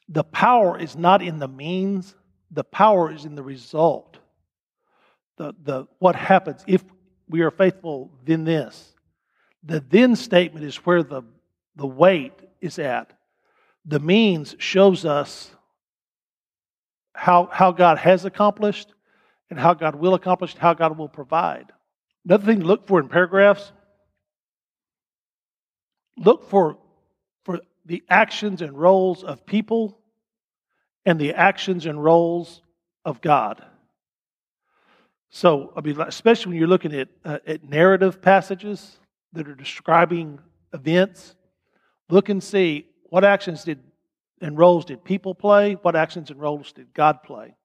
[0.08, 2.16] the power is not in the means,
[2.52, 4.20] the power is in the result.
[5.38, 6.84] The, the, what happens if
[7.28, 8.94] we are faithful, then this.
[9.64, 11.24] The then statement is where the,
[11.76, 13.17] the weight is at.
[13.88, 15.50] The means shows us
[17.14, 18.94] how, how God has accomplished
[19.50, 21.72] and how God will accomplish, and how God will provide.
[22.26, 23.72] Another thing to look for in paragraphs
[26.18, 26.78] look for,
[27.46, 29.98] for the actions and roles of people
[31.06, 32.62] and the actions and roles
[33.06, 33.64] of God.
[35.30, 39.00] So, I mean, especially when you're looking at, uh, at narrative passages
[39.34, 40.40] that are describing
[40.74, 41.36] events,
[42.10, 43.80] look and see what actions did
[44.42, 47.56] and roles did people play, what actions and roles did God play.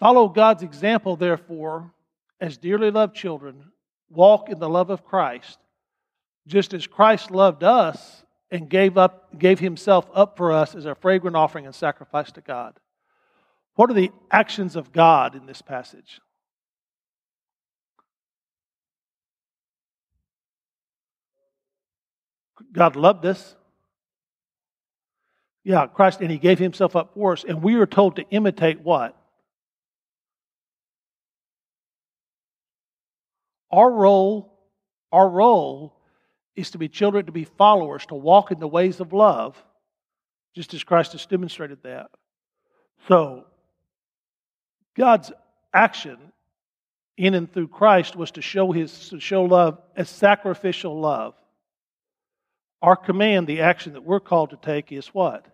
[0.00, 1.92] Follow God's example, therefore,
[2.40, 3.72] as dearly loved children,
[4.10, 5.58] walk in the love of Christ,
[6.46, 10.94] just as Christ loved us and gave up gave himself up for us as a
[10.94, 12.78] fragrant offering and sacrifice to God.
[13.74, 16.20] What are the actions of God in this passage?
[22.72, 23.56] God loved us.
[25.64, 28.80] Yeah, Christ, and He gave Himself up for us, and we are told to imitate
[28.80, 29.16] what?
[33.70, 34.52] Our role,
[35.12, 35.94] our role
[36.56, 39.62] is to be children, to be followers, to walk in the ways of love,
[40.54, 42.10] just as Christ has demonstrated that.
[43.06, 43.44] So,
[44.96, 45.30] God's
[45.72, 46.18] action
[47.16, 51.34] in and through Christ was to show his to show love as sacrificial love.
[52.80, 55.46] Our command, the action that we're called to take is what?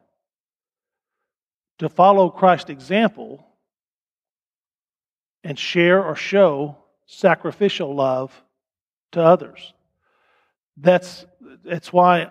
[1.79, 3.47] To follow Christ's example
[5.43, 8.43] and share or show sacrificial love
[9.13, 9.73] to others.
[10.77, 11.27] That's
[11.65, 12.31] that's why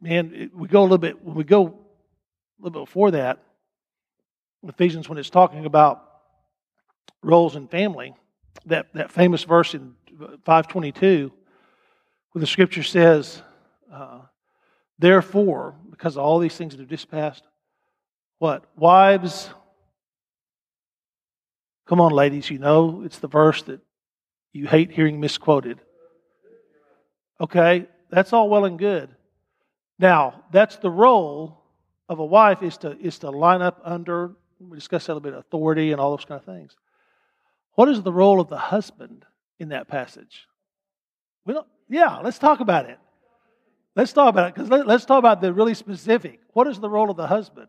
[0.00, 3.40] man we go a little bit when we go a little bit before that
[4.68, 6.02] Ephesians when it's talking about
[7.22, 8.14] roles in family.
[8.66, 9.94] That, that famous verse in
[10.44, 11.32] 522,
[12.32, 13.42] where the scripture says,
[13.94, 14.22] Uh,
[14.98, 17.44] therefore, because of all these things that have just passed,
[18.38, 18.64] what?
[18.76, 19.48] Wives,
[21.86, 23.80] come on, ladies, you know it's the verse that
[24.52, 25.80] you hate hearing misquoted.
[27.40, 29.14] Okay, that's all well and good.
[29.98, 31.62] Now, that's the role
[32.08, 35.38] of a wife is to is to line up under we discussed a little bit
[35.38, 36.76] authority and all those kind of things.
[37.74, 39.24] What is the role of the husband
[39.60, 40.46] in that passage?
[41.44, 42.98] We don't yeah, let's talk about it.
[43.96, 46.40] Let's talk about it because let, us talk about the really specific.
[46.52, 47.68] What is the role of the husband?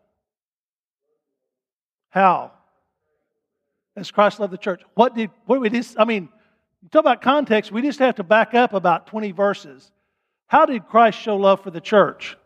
[2.10, 2.52] How?
[3.94, 4.82] As Christ loved the church.
[4.94, 6.28] What did what we just I mean,
[6.90, 9.90] talk about context, we just have to back up about 20 verses.
[10.48, 12.36] How did Christ show love for the church?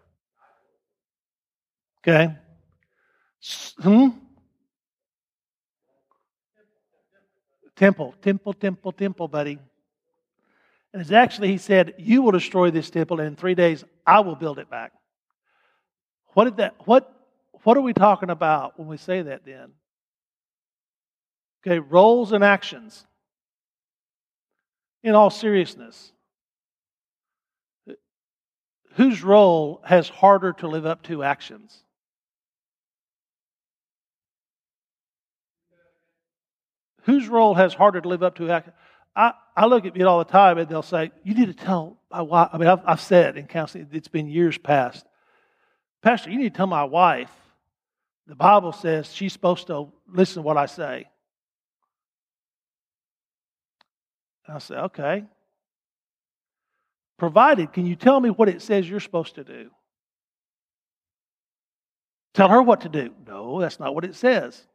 [2.01, 2.35] Okay.
[3.79, 4.09] Hmm?
[7.77, 9.59] Temple, temple, temple, temple, buddy.
[10.93, 14.21] And it's actually, he said, You will destroy this temple, and in three days I
[14.21, 14.93] will build it back.
[16.35, 17.13] What did that what
[17.63, 19.73] what are we talking about when we say that then?
[21.67, 23.07] Okay, roles and actions
[25.03, 26.13] in all seriousness,
[28.95, 31.83] whose role has harder to live up to actions?
[37.03, 38.75] Whose role has harder to live up to actions?
[39.15, 41.99] I, I look at it all the time and they'll say, You need to tell
[42.11, 42.51] my wife.
[42.53, 45.05] I mean, I've, I've said in counseling, it's been years past.
[46.03, 47.31] Pastor, you need to tell my wife.
[48.27, 51.09] The Bible says she's supposed to listen to what I say.
[54.49, 55.25] I say, okay.
[57.19, 59.71] Provided, can you tell me what it says you're supposed to do?
[62.35, 63.11] Tell her what to do.
[63.27, 64.67] No, that's not what it says.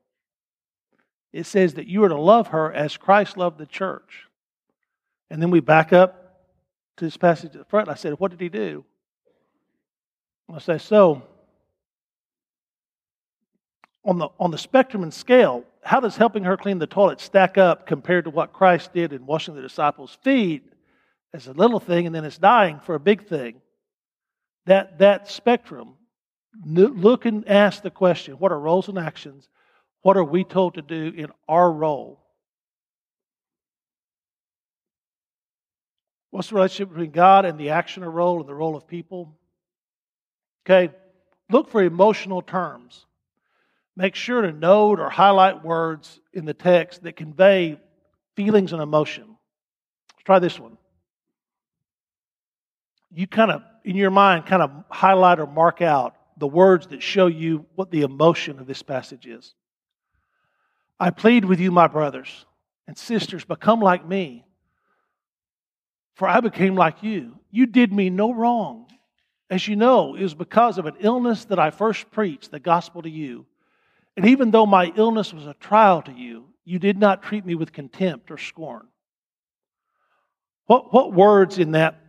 [1.36, 4.24] It says that you are to love her as Christ loved the church.
[5.30, 6.46] And then we back up
[6.96, 7.90] to this passage at the front.
[7.90, 8.86] I said, What did he do?
[10.50, 11.24] I say, So,
[14.06, 17.58] on the, on the spectrum and scale, how does helping her clean the toilet stack
[17.58, 20.64] up compared to what Christ did in washing the disciples' feet
[21.34, 23.60] as a little thing and then it's dying for a big thing?
[24.68, 25.96] That, that spectrum,
[26.64, 29.50] look and ask the question what are roles and actions?
[30.06, 32.20] What are we told to do in our role?
[36.30, 39.36] What's the relationship between God and the action actioner role and the role of people?
[40.64, 40.94] Okay,
[41.50, 43.08] look for emotional terms
[43.96, 47.80] make sure to note or highlight words in the text that convey
[48.36, 49.24] feelings and emotion.
[50.14, 50.78] Let's try this one.
[53.12, 57.02] You kind of, in your mind, kind of highlight or mark out the words that
[57.02, 59.56] show you what the emotion of this passage is.
[61.00, 62.46] I plead with you, my brothers
[62.88, 64.46] and sisters, become like me,
[66.16, 67.40] for I became like you.
[67.52, 68.88] You did me no wrong.
[69.50, 73.02] As you know, it was because of an illness that I first preached the gospel
[73.02, 73.46] to you.
[74.18, 77.54] And even though my illness was a trial to you, you did not treat me
[77.56, 78.88] with contempt or scorn.
[80.66, 82.00] What, what words in that,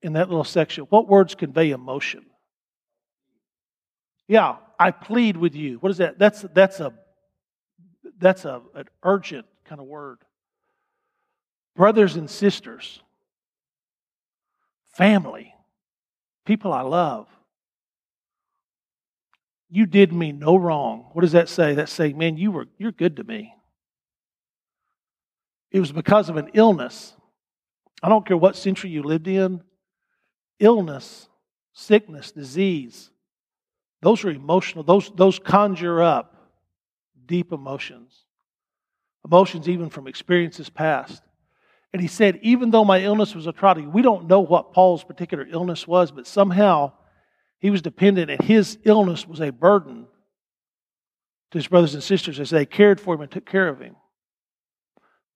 [0.00, 2.24] in that little section, what words convey emotion?
[4.26, 5.76] Yeah, I plead with you.
[5.78, 6.18] What is that?
[6.18, 6.94] That's, that's, a,
[8.18, 10.18] that's a, an urgent kind of word.
[11.74, 13.00] Brothers and sisters,
[14.94, 15.54] family,
[16.44, 17.28] people I love.
[19.68, 21.06] You did me no wrong.
[21.12, 21.74] What does that say?
[21.74, 23.52] That's saying, man, you were you're good to me.
[25.70, 27.12] It was because of an illness.
[28.02, 29.62] I don't care what century you lived in.
[30.60, 31.28] Illness,
[31.72, 33.10] sickness, disease.
[34.00, 34.84] Those are emotional.
[34.84, 36.35] Those, those conjure up
[37.26, 38.24] deep emotions.
[39.24, 41.22] Emotions even from experiences past.
[41.92, 45.04] And he said, even though my illness was a trial, we don't know what Paul's
[45.04, 46.92] particular illness was, but somehow
[47.58, 50.06] he was dependent, and his illness was a burden
[51.50, 53.96] to his brothers and sisters as they cared for him and took care of him.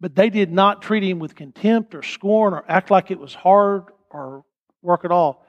[0.00, 3.34] But they did not treat him with contempt or scorn or act like it was
[3.34, 4.44] hard or
[4.82, 5.44] work at all.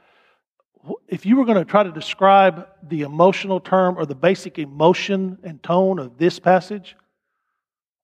[1.08, 5.38] If you were going to try to describe the emotional term or the basic emotion
[5.44, 6.96] and tone of this passage,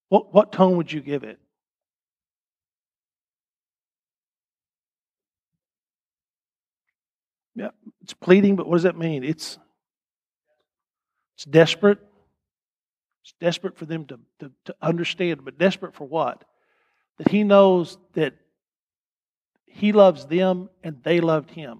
[0.10, 1.40] what, what tone would you give it?
[7.56, 7.70] Yeah,
[8.04, 9.24] it's pleading, but what does that mean?
[9.24, 9.58] It's
[11.36, 12.00] it's desperate.
[13.24, 16.44] It's desperate for them to, to, to understand, but desperate for what?
[17.18, 18.34] That he knows that
[19.66, 21.80] he loves them and they loved him.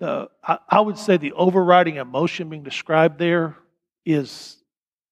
[0.00, 3.56] The, I, I would say the overriding emotion being described there
[4.04, 4.56] is,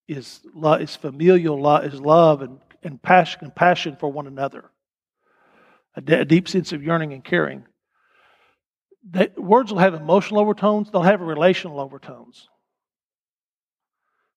[0.08, 4.70] is, love, is familial love, is love and, and passion, compassion for one another,
[5.94, 7.64] a, de- a deep sense of yearning and caring.
[9.08, 12.48] they, words will have emotional overtones, they'll have relational overtones.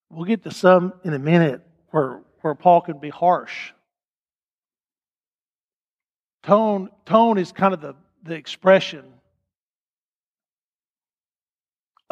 [0.10, 3.72] We'll get to some in a minute where, where Paul can be harsh.
[6.44, 9.06] Tone, tone is kind of the, the expression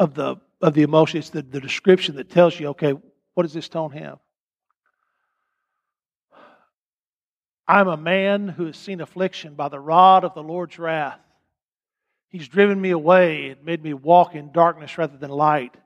[0.00, 1.18] of the, of the emotion.
[1.18, 2.94] It's the, the description that tells you, okay,
[3.34, 4.18] what does this tone have?
[7.68, 11.20] I'm a man who has seen affliction by the rod of the Lord's wrath.
[12.28, 15.76] He's driven me away and made me walk in darkness rather than light.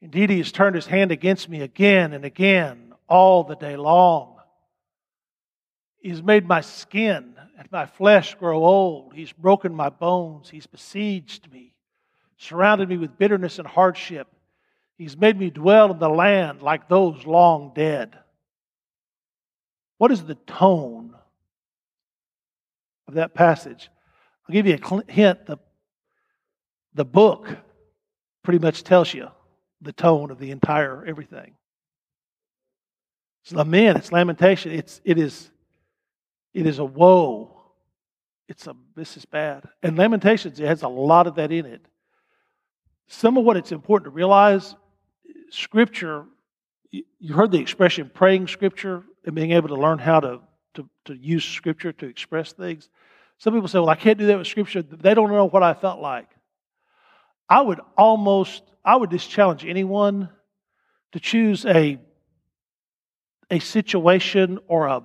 [0.00, 4.36] Indeed, he has turned his hand against me again and again all the day long.
[6.00, 9.14] He has made my skin and my flesh grow old.
[9.14, 10.50] He's broken my bones.
[10.50, 11.73] He's besieged me,
[12.36, 14.28] surrounded me with bitterness and hardship.
[14.96, 18.16] He's made me dwell in the land like those long dead.
[19.98, 21.14] What is the tone
[23.08, 23.90] of that passage?
[24.48, 25.46] I'll give you a hint.
[25.46, 25.58] The,
[26.94, 27.48] the book
[28.42, 29.28] pretty much tells you
[29.80, 31.54] the tone of the entire everything.
[33.42, 35.50] It's lament, it's lamentation, it's it is
[36.54, 37.50] it is a woe.
[38.48, 39.68] It's a this is bad.
[39.82, 41.84] And Lamentations it has a lot of that in it.
[43.08, 44.74] Some of what it's important to realize,
[45.50, 46.24] scripture,
[46.90, 50.40] you heard the expression praying scripture and being able to learn how to,
[50.74, 52.88] to, to use Scripture to express things.
[53.38, 54.82] Some people say, well, I can't do that with Scripture.
[54.82, 56.28] They don't know what I felt like.
[57.48, 60.28] I would almost, I would just challenge anyone
[61.12, 61.98] to choose a,
[63.50, 65.02] a situation or a,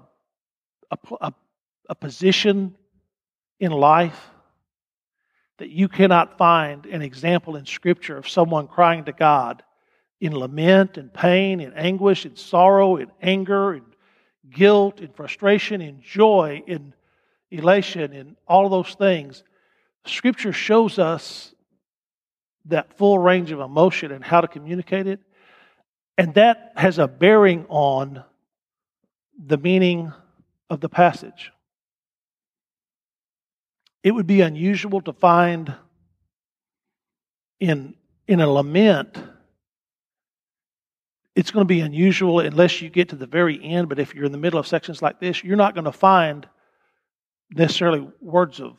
[0.92, 1.34] a, a,
[1.90, 2.76] a position
[3.60, 4.20] in life
[5.60, 9.64] that you cannot find an example in Scripture of someone crying to God
[10.20, 13.86] in lament and pain and anguish and sorrow and anger and
[14.50, 16.94] guilt, and frustration, and joy, and
[17.52, 19.44] elation, and all those things.
[20.06, 21.54] Scripture shows us
[22.66, 25.20] that full range of emotion and how to communicate it.
[26.18, 28.24] And that has a bearing on
[29.38, 30.12] the meaning
[30.70, 31.52] of the passage.
[34.04, 35.74] It would be unusual to find
[37.60, 37.96] in,
[38.28, 39.18] in a lament
[41.40, 43.88] it's going to be unusual unless you get to the very end.
[43.88, 46.46] But if you're in the middle of sections like this, you're not going to find
[47.50, 48.78] necessarily words of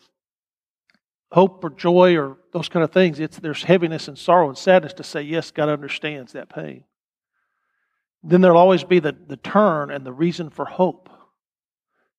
[1.33, 3.19] hope or joy or those kind of things.
[3.19, 6.85] It's there's heaviness and sorrow and sadness to say, yes, God understands that pain.
[8.23, 11.09] Then there'll always be the, the turn and the reason for hope.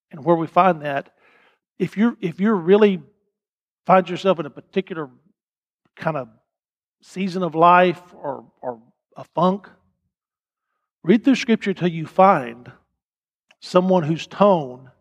[0.10, 1.14] And where we find that,
[1.82, 3.02] if you're if you're really
[3.86, 5.10] find yourself in a particular
[5.98, 6.30] kind of
[7.02, 8.80] season of life or or
[9.18, 9.68] a funk,
[11.04, 12.72] Read through Scripture till you find
[13.60, 14.92] someone whose tone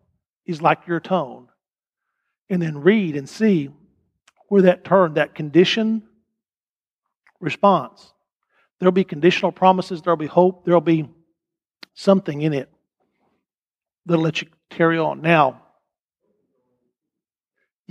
[0.45, 1.47] is like your tone.
[2.49, 3.69] And then read and see
[4.49, 6.03] where that turn, that condition
[7.39, 8.13] response.
[8.79, 11.07] There'll be conditional promises, there'll be hope, there'll be
[11.93, 12.69] something in it
[14.05, 15.21] that'll let you carry on.
[15.21, 15.61] Now,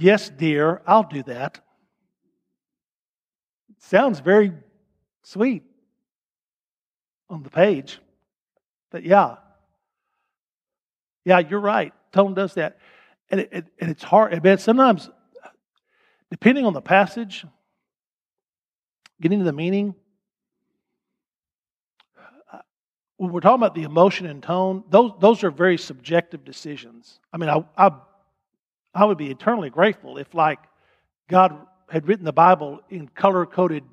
[0.00, 1.60] yes, dear, I'll do that.
[3.78, 4.52] Sounds very
[5.22, 5.62] sweet
[7.28, 7.98] on the page.
[8.90, 9.36] But yeah,
[11.24, 11.92] yeah, you're right.
[12.12, 12.78] Tone does that.
[13.30, 14.42] And, it, it, and it's hard.
[14.42, 15.08] But sometimes,
[16.30, 17.44] depending on the passage,
[19.20, 19.94] getting to the meaning,
[22.52, 22.58] uh,
[23.16, 27.20] when we're talking about the emotion and tone, those, those are very subjective decisions.
[27.32, 27.92] I mean, I, I,
[28.94, 30.58] I would be eternally grateful if, like,
[31.28, 33.84] God had written the Bible in color coded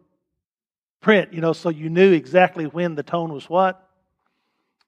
[1.02, 3.88] print, you know, so you knew exactly when the tone was what.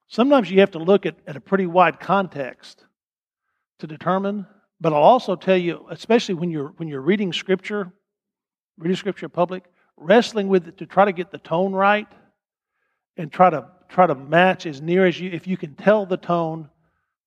[0.07, 2.86] Sometimes you have to look at, at a pretty wide context
[3.80, 4.47] to determine,
[4.82, 7.91] but I'll also tell you, especially when you're when you're reading scripture,
[8.78, 9.66] reading scripture in public,
[9.97, 12.07] wrestling with it to try to get the tone right
[13.18, 16.18] and try to try to match as near as you if you can tell the
[16.18, 16.70] tone,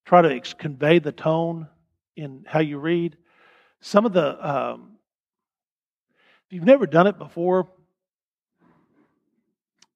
[0.05, 1.67] try to ex- convey the tone
[2.15, 3.17] in how you read.
[3.81, 4.97] Some of the um,
[6.45, 7.69] if you've never done it before,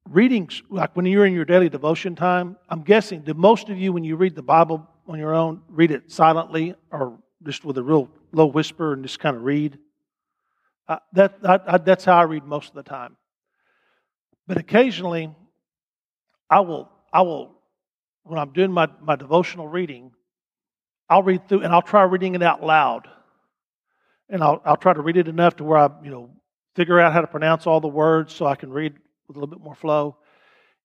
[0.09, 3.93] readings, like when you're in your daily devotion time, I'm guessing, do most of you,
[3.93, 7.83] when you read the Bible on your own, read it silently or just with a
[7.83, 9.77] real low whisper and just kind of read?
[10.87, 13.17] Uh, that, I, I, that's how I read most of the time.
[14.47, 15.29] But occasionally,
[16.49, 17.51] I will, I will,
[18.23, 20.11] when I'm doing my, my devotional reading,
[21.09, 23.07] I'll read through and I'll try reading it out loud.
[24.29, 26.29] And I'll, I'll try to read it enough to where I, you know,
[26.75, 28.93] figure out how to pronounce all the words so I can read
[29.27, 30.17] with a little bit more flow.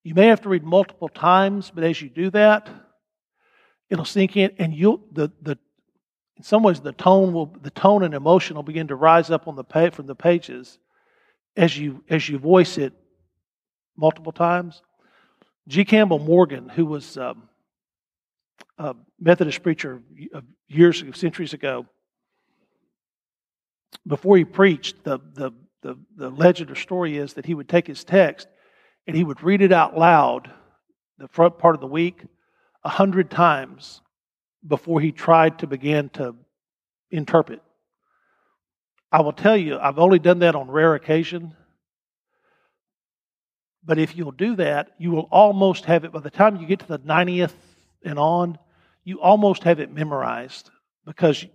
[0.03, 2.69] You may have to read multiple times, but as you do that,
[3.89, 5.57] it'll sink in, and you'll the the
[6.37, 9.47] in some ways, the tone will, the tone and emotion will begin to rise up
[9.47, 10.79] on the page, from the pages
[11.55, 12.93] as you as you voice it
[13.95, 14.81] multiple times.
[15.67, 15.85] G.
[15.85, 17.43] Campbell Morgan, who was um,
[18.83, 20.01] a Methodist preacher
[20.67, 21.85] years, centuries ago,
[24.05, 27.87] before he preached, the, the, the, the legend or story is that he would take
[27.87, 28.47] his text
[29.07, 30.51] and he would read it out loud,
[31.17, 32.23] the front part of the week,
[32.83, 34.01] a hundred times
[34.65, 36.35] before he tried to begin to
[37.11, 37.61] interpret.
[39.11, 41.55] I will tell you, I've only done that on rare occasion.
[43.85, 46.79] But if you'll do that, you will almost have it by the time you get
[46.79, 47.53] to the 90th
[48.03, 48.57] and on,
[49.03, 50.69] you almost have it memorized
[51.05, 51.45] because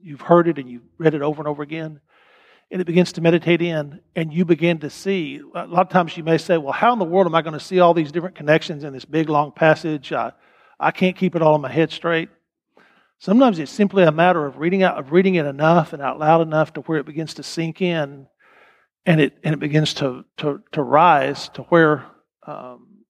[0.00, 2.00] you've heard it and you've read it over and over again.
[2.70, 5.40] And it begins to meditate in, and you begin to see.
[5.54, 7.56] A lot of times you may say, Well, how in the world am I going
[7.56, 10.12] to see all these different connections in this big, long passage?
[10.12, 10.32] I,
[10.78, 12.28] I can't keep it all in my head straight.
[13.18, 16.42] Sometimes it's simply a matter of reading out of reading it enough and out loud
[16.42, 18.26] enough to where it begins to sink in,
[19.06, 22.04] and it and it begins to to, to rise to where
[22.46, 23.04] um,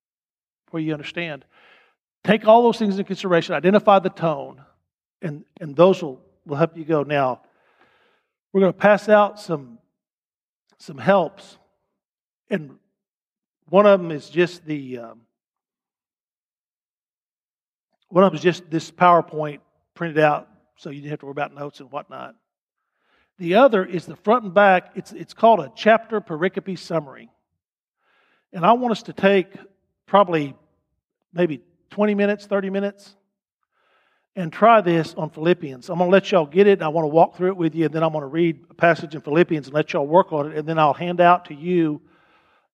[0.71, 1.45] where you understand.
[2.27, 3.55] Take all those things into consideration.
[3.55, 4.61] Identify the tone,
[5.23, 7.05] and and those will will help you go.
[7.05, 7.43] Now,
[8.53, 9.79] we're going to pass out some
[10.79, 11.57] some helps,
[12.51, 12.79] and
[13.69, 15.21] one of them is just the um,
[18.09, 19.61] one of them is just this PowerPoint
[19.95, 22.35] printed out so you didn't have to worry about notes and whatnot.
[23.39, 24.93] The other is the front and back.
[24.97, 27.31] It's, it's called a chapter pericope summary.
[28.53, 29.55] And I want us to take
[30.07, 30.57] probably
[31.33, 31.61] maybe
[31.91, 33.17] 20 minutes, 30 minutes,
[34.35, 35.89] and try this on Philippians.
[35.89, 36.83] I'm going to let y'all get it.
[36.83, 38.75] I want to walk through it with you, and then I'm going to read a
[38.75, 41.55] passage in Philippians and let y'all work on it, and then I'll hand out to
[41.55, 42.03] you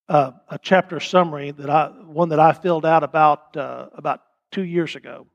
[0.09, 4.63] uh, a chapter summary that I one that I filled out about uh, about two
[4.63, 5.27] years ago.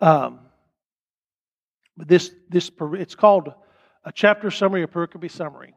[0.00, 0.40] Um,
[1.98, 3.52] but this, this, it's called
[4.04, 5.74] a chapter summary or pericope summary.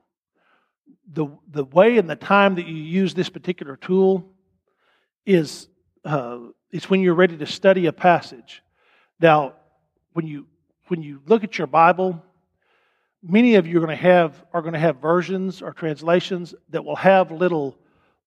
[1.12, 4.32] The, the way and the time that you use this particular tool
[5.26, 5.68] is
[6.06, 6.38] uh,
[6.72, 8.64] it's when you're ready to study a passage.
[9.20, 9.54] Now,
[10.14, 10.48] when you
[10.88, 12.22] when you look at your Bible,
[13.24, 16.84] many of you are going to have are going to have versions or translations that
[16.84, 17.78] will have little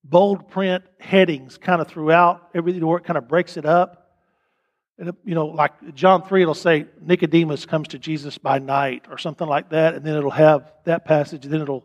[0.05, 4.05] bold print headings kind of throughout everything where it kind of breaks it up.
[4.99, 9.19] And, you know, like John 3, it'll say Nicodemus comes to Jesus by night or
[9.19, 11.85] something like that, and then it'll have that passage, then it'll,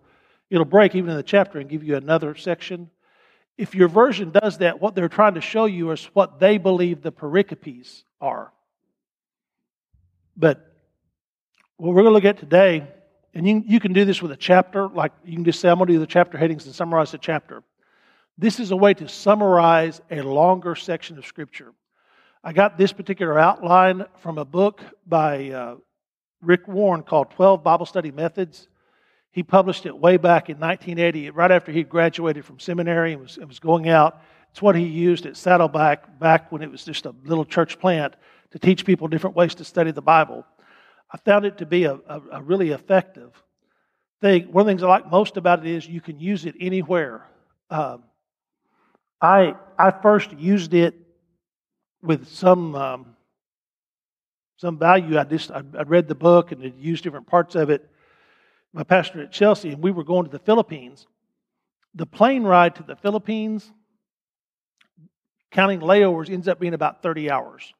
[0.50, 2.92] it'll break even in the chapter and give you another section.
[3.60, 7.02] If your version does that, what they're trying to show you is what they believe
[7.02, 8.54] the pericopes are.
[10.38, 10.66] But
[11.76, 12.88] what we're going to look at today,
[13.34, 15.78] and you, you can do this with a chapter, like you can just say, I'm
[15.78, 17.62] going to do the chapter headings and summarize the chapter.
[18.38, 21.74] This is a way to summarize a longer section of Scripture.
[22.42, 25.76] I got this particular outline from a book by uh,
[26.42, 28.69] Rick Warren called 12 Bible Study Methods.
[29.32, 33.38] He published it way back in 1980, right after he graduated from seminary and was,
[33.38, 34.22] and was going out.
[34.52, 38.16] It's what he used at Saddleback back when it was just a little church plant
[38.52, 40.46] to teach people different ways to study the Bible.
[41.12, 43.32] I found it to be a, a, a really effective
[44.22, 44.52] thing.
[44.52, 47.26] One of the things I like most about it is you can use it anywhere.
[47.70, 48.04] Um,
[49.22, 50.96] I I first used it
[52.02, 53.16] with some um,
[54.58, 55.18] some value.
[55.18, 57.90] I just I, I read the book and used different parts of it.
[58.74, 61.08] My pastor at Chelsea, and we were going to the Philippines.
[61.96, 63.72] The plane ride to the Philippines,
[65.52, 67.74] counting layovers, ends up being about 30 hours,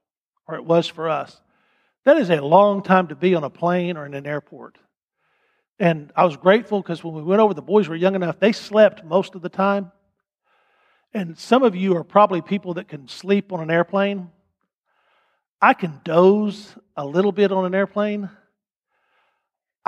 [0.48, 1.40] or it was for us.
[2.06, 4.78] That is a long time to be on a plane or in an airport.
[5.78, 8.52] And I was grateful because when we went over, the boys were young enough, they
[8.52, 9.92] slept most of the time.
[11.14, 14.30] And some of you are probably people that can sleep on an airplane.
[15.62, 18.30] I can doze a little bit on an airplane.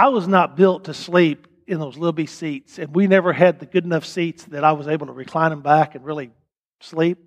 [0.01, 3.59] I was not built to sleep in those little bitty seats, and we never had
[3.59, 6.31] the good enough seats that I was able to recline them back and really
[6.79, 7.19] sleep.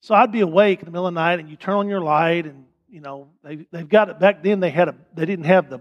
[0.00, 2.00] So I'd be awake in the middle of the night, and you turn on your
[2.00, 4.18] light, and you know they they've got it.
[4.18, 5.78] Back then, they had a they didn't have the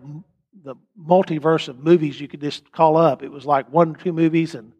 [0.63, 3.23] the multiverse of movies you could just call up.
[3.23, 4.73] It was like one or two movies, and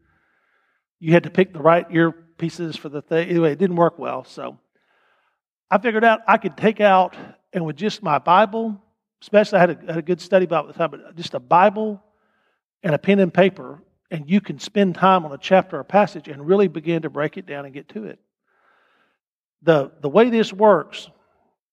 [1.00, 3.30] you had to pick the right earpieces for the thing.
[3.30, 4.26] Anyway, it didn't work well.
[4.26, 4.60] So
[5.72, 7.16] I figured out I could take out,
[7.52, 8.80] and with just my Bible,
[9.22, 11.40] especially I had a, had a good study Bible at the time, but just a
[11.40, 12.02] Bible
[12.84, 16.28] and a pen and paper, and you can spend time on a chapter or passage
[16.28, 18.20] and really begin to break it down and get to it.
[19.62, 21.10] The, the way this works,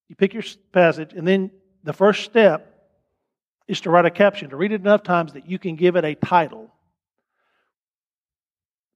[0.08, 0.42] you pick your
[0.72, 1.50] passage, and then
[1.84, 2.72] the first step
[3.68, 6.04] is to write a caption, to read it enough times that you can give it
[6.04, 6.70] a title.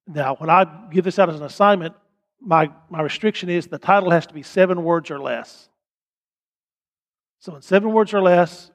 [0.07, 1.95] Now, when I give this out as an assignment,
[2.41, 5.70] my, my restriction is the title has to be seven words or less.
[7.41, 8.71] So, in seven words or less,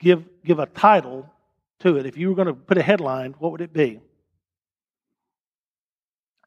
[0.00, 1.28] give, give a title
[1.80, 2.06] to it.
[2.06, 4.00] If you were going to put a headline, what would it be?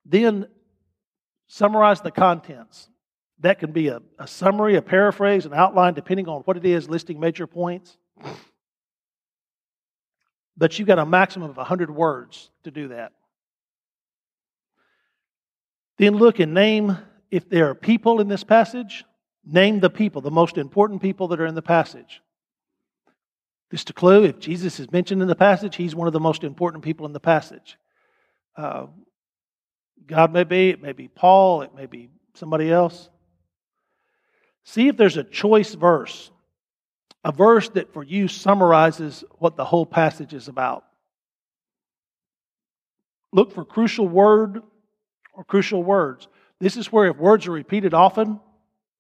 [0.05, 0.47] Then
[1.47, 2.89] summarize the contents.
[3.39, 6.89] That can be a, a summary, a paraphrase, an outline, depending on what it is,
[6.89, 7.97] listing major points.
[10.55, 13.11] But you've got a maximum of 100 words to do that.
[15.97, 16.97] Then look and name
[17.29, 19.03] if there are people in this passage,
[19.47, 22.21] name the people, the most important people that are in the passage.
[23.71, 26.43] Just a clue if Jesus is mentioned in the passage, he's one of the most
[26.43, 27.77] important people in the passage.
[28.55, 28.87] Uh,
[30.05, 33.09] God may be, it may be Paul, it may be somebody else.
[34.63, 36.31] See if there's a choice verse,
[37.23, 40.85] a verse that for you summarizes what the whole passage is about.
[43.33, 44.61] Look for crucial word
[45.33, 46.27] or crucial words.
[46.59, 48.39] This is where if words are repeated often,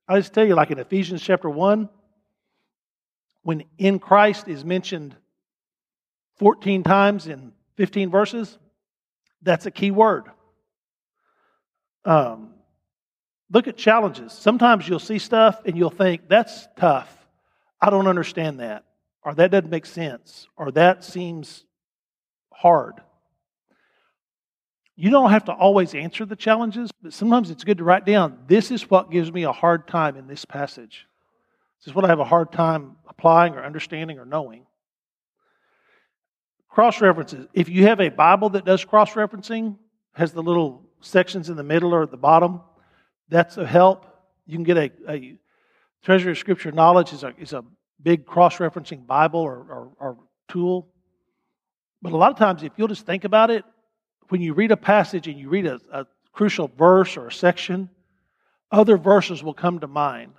[0.07, 1.89] I just tell you, like in Ephesians chapter 1,
[3.43, 5.15] when in Christ is mentioned
[6.37, 8.57] 14 times in 15 verses,
[9.41, 10.25] that's a key word.
[12.05, 12.53] Um,
[13.51, 14.33] look at challenges.
[14.33, 17.13] Sometimes you'll see stuff and you'll think, that's tough.
[17.81, 18.85] I don't understand that.
[19.23, 20.47] Or that doesn't make sense.
[20.55, 21.65] Or that seems
[22.51, 22.95] hard.
[24.99, 28.39] You don't have to always answer the challenges, but sometimes it's good to write down
[28.47, 31.05] this is what gives me a hard time in this passage.
[31.79, 34.65] This is what I have a hard time applying or understanding or knowing.
[36.67, 37.47] Cross references.
[37.53, 39.77] If you have a Bible that does cross referencing,
[40.13, 42.61] has the little sections in the middle or at the bottom,
[43.29, 44.07] that's a help.
[44.47, 45.35] You can get a, a
[46.03, 47.63] Treasury of Scripture Knowledge is a, is a
[48.01, 50.17] big cross referencing Bible or, or, or
[50.47, 50.87] tool.
[52.01, 53.63] But a lot of times, if you'll just think about it,
[54.29, 57.89] when you read a passage and you read a, a crucial verse or a section,
[58.71, 60.33] other verses will come to mind.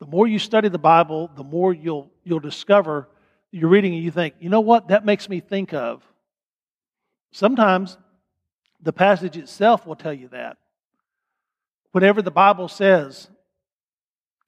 [0.00, 3.08] The more you study the Bible, the more you'll, you'll discover
[3.52, 6.02] you're reading and you think, you know what, that makes me think of.
[7.32, 7.98] Sometimes
[8.80, 10.56] the passage itself will tell you that.
[11.92, 13.28] Whenever the Bible says,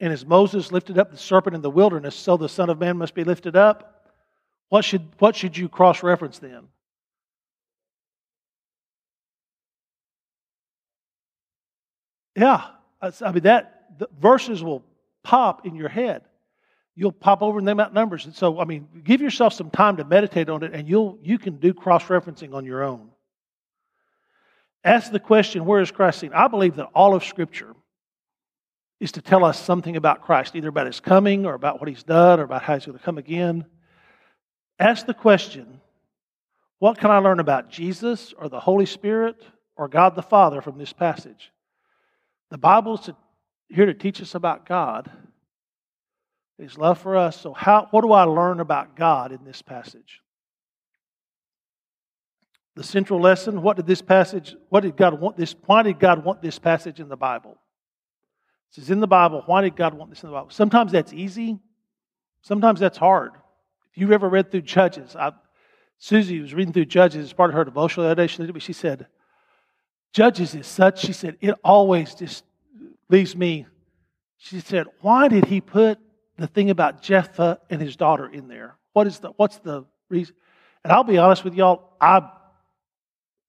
[0.01, 2.97] and as Moses lifted up the serpent in the wilderness, so the Son of Man
[2.97, 4.11] must be lifted up,
[4.71, 6.69] what should, what should you cross reference then?
[12.37, 12.65] Yeah,
[13.01, 13.87] I mean, that
[14.21, 14.85] verses will
[15.23, 16.23] pop in your head.
[16.97, 18.25] You'll pop over and them out numbers.
[18.25, 21.39] And so, I mean, give yourself some time to meditate on it, and you'll you
[21.39, 23.11] can do cross referencing on your own.
[24.85, 26.33] Ask the question, where is Christ seen?
[26.35, 27.75] I believe that all of Scripture
[29.01, 32.03] is to tell us something about Christ, either about his coming or about what he's
[32.03, 33.65] done or about how he's going to come again.
[34.79, 35.81] Ask the question,
[36.79, 39.43] what can I learn about Jesus or the Holy Spirit
[39.77, 41.51] or God the Father from this passage?
[42.55, 43.11] The Bible is
[43.69, 45.11] here to teach us about God,
[46.57, 47.41] His love for us.
[47.41, 50.21] So, how, what do I learn about God in this passage?
[52.77, 56.25] The central lesson, what did this passage, what did God want this, why did God
[56.25, 57.59] want this passage in the Bible?
[58.71, 59.43] This is in the Bible.
[59.47, 60.51] Why did God want this in the Bible?
[60.51, 61.59] Sometimes that's easy.
[62.43, 63.33] Sometimes that's hard.
[63.91, 65.33] If you've ever read through Judges, I,
[65.99, 69.09] Susie was reading through Judges as part of her devotional the she said,
[70.15, 72.45] Judges is such, she said, it always just
[73.11, 73.67] leaves me.
[74.39, 75.99] She said, Why did he put
[76.39, 78.77] the thing about Jephthah and his daughter in there?
[78.93, 80.37] What is the what's the reason?
[80.85, 82.31] And I'll be honest with y'all, I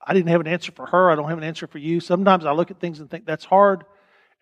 [0.01, 1.11] I didn't have an answer for her.
[1.11, 1.99] I don't have an answer for you.
[1.99, 3.83] Sometimes I look at things and think that's hard,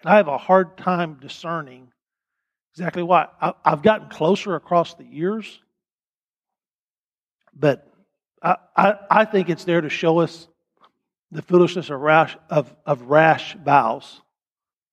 [0.01, 1.91] and I have a hard time discerning
[2.73, 3.27] exactly why.
[3.41, 5.59] I, have gotten closer across the years,
[7.53, 7.85] but
[8.41, 10.47] I, I, I think it's there to show us
[11.33, 14.21] the foolishness of rash, of, of rash vows,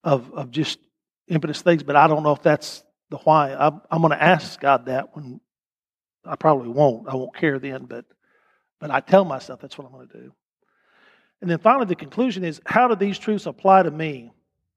[0.02, 0.78] of, of just
[1.28, 3.54] impetus things, but I don't know if that's the why.
[3.54, 5.40] I'm, I'm going to ask God that when
[6.24, 7.08] I probably won't.
[7.08, 8.06] I won't care then, but,
[8.80, 10.32] but I tell myself that's what I'm going to do.
[11.42, 14.32] And then finally, the conclusion is how do these truths apply to me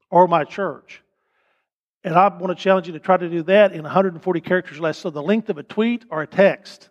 [0.10, 1.02] or my church?
[2.04, 4.98] And I want to challenge you to try to do that in 140 characters less.
[4.98, 6.90] So the length of a tweet or a text.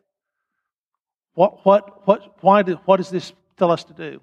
[1.34, 4.20] What, what, what, why do, what does this tell us to do?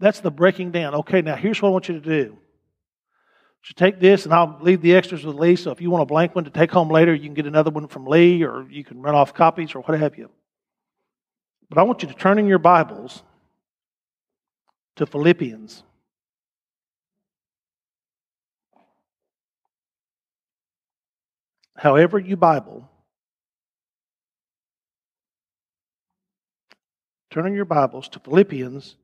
[0.00, 0.94] That's the breaking down.
[0.94, 2.38] Okay, now here's what I want you to do.
[3.62, 5.56] So take this, and I'll leave the extras with Lee.
[5.56, 7.70] So if you want a blank one to take home later, you can get another
[7.70, 10.30] one from Lee, or you can run off copies, or what have you.
[11.68, 13.22] But I want you to turn in your Bibles
[14.96, 15.82] to Philippians.
[21.76, 22.88] However, you Bible,
[27.30, 28.96] turn in your Bibles to Philippians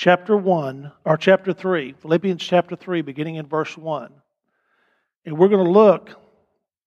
[0.00, 4.10] chapter 1, or chapter 3, Philippians chapter 3, beginning in verse 1.
[5.26, 6.18] And we're going to look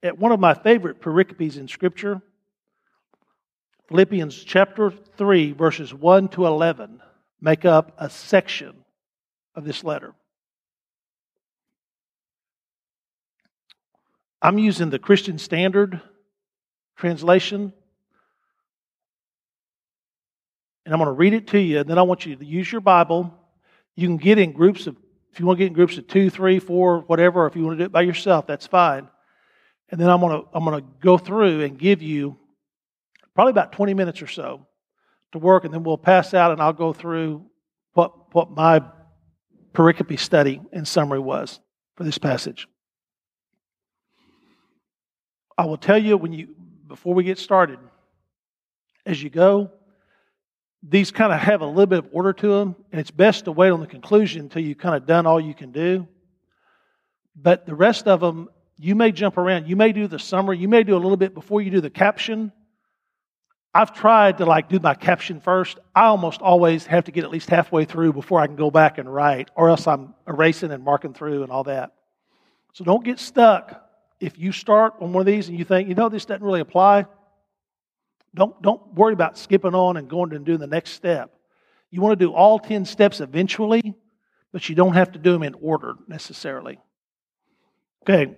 [0.02, 2.24] at one of my favorite pericopes in Scripture,
[3.88, 7.04] Philippians chapter 3, verses 1 to 11,
[7.40, 8.74] make up a section
[9.54, 10.16] of this letter.
[14.42, 16.02] I'm using the Christian Standard
[16.96, 17.74] translation.
[20.86, 22.72] And I'm going to read it to you, and then I want you to use
[22.72, 23.34] your Bible.
[23.96, 24.98] You can get in groups of,
[25.32, 27.78] if you want to get in groups of two, three, four, whatever, if you want
[27.78, 29.08] to do it by yourself, that's fine.
[29.90, 32.38] And then I'm going to, I'm going to go through and give you
[33.34, 34.68] probably about 20 minutes or so
[35.32, 37.46] to work, and then we'll pass out and I'll go through
[37.94, 38.82] what, what my
[39.74, 41.60] pericope study and summary was
[41.96, 42.68] for this passage.
[45.58, 46.50] I will tell you when you
[46.88, 47.80] before we get started,
[49.06, 49.72] as you go,
[50.88, 53.52] these kind of have a little bit of order to them, and it's best to
[53.52, 56.08] wait on the conclusion until you've kind of done all you can do.
[57.36, 59.68] But the rest of them, you may jump around.
[59.68, 60.58] You may do the summary.
[60.58, 62.52] You may do a little bit before you do the caption.
[63.74, 65.80] I've tried to like do my caption first.
[65.96, 68.98] I almost always have to get at least halfway through before I can go back
[68.98, 71.94] and write, or else I'm erasing and marking through and all that.
[72.74, 75.96] So don't get stuck if you start on one of these and you think, you
[75.96, 77.06] know, this doesn't really apply.
[78.36, 81.32] Don't, don't worry about skipping on and going and doing the next step.
[81.92, 83.94] You want to do all 10 steps eventually,
[84.52, 86.80] but you don't have to do them in order necessarily.
[88.04, 88.36] Okay,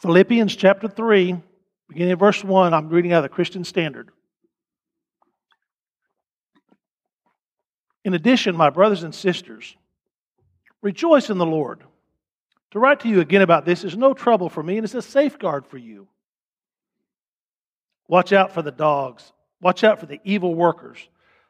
[0.00, 1.36] Philippians chapter 3,
[1.88, 4.10] beginning of verse 1, I'm reading out of the Christian Standard.
[8.04, 9.76] In addition, my brothers and sisters,
[10.80, 11.82] rejoice in the Lord.
[12.70, 15.02] To write to you again about this is no trouble for me, and it's a
[15.02, 16.08] safeguard for you.
[18.08, 19.32] Watch out for the dogs.
[19.60, 20.98] Watch out for the evil workers.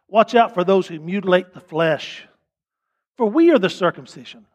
[0.09, 2.27] Watch out for those who mutilate the flesh.
[3.17, 4.47] For we are the circumcision,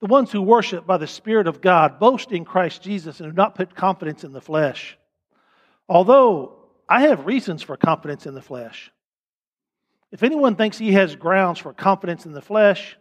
[0.00, 3.36] the ones who worship by the Spirit of God, boast in Christ Jesus, and do
[3.36, 4.98] not put confidence in the flesh.
[5.88, 6.56] Although
[6.88, 8.90] I have reasons for confidence in the flesh.
[10.12, 12.96] If anyone thinks he has grounds for confidence in the flesh,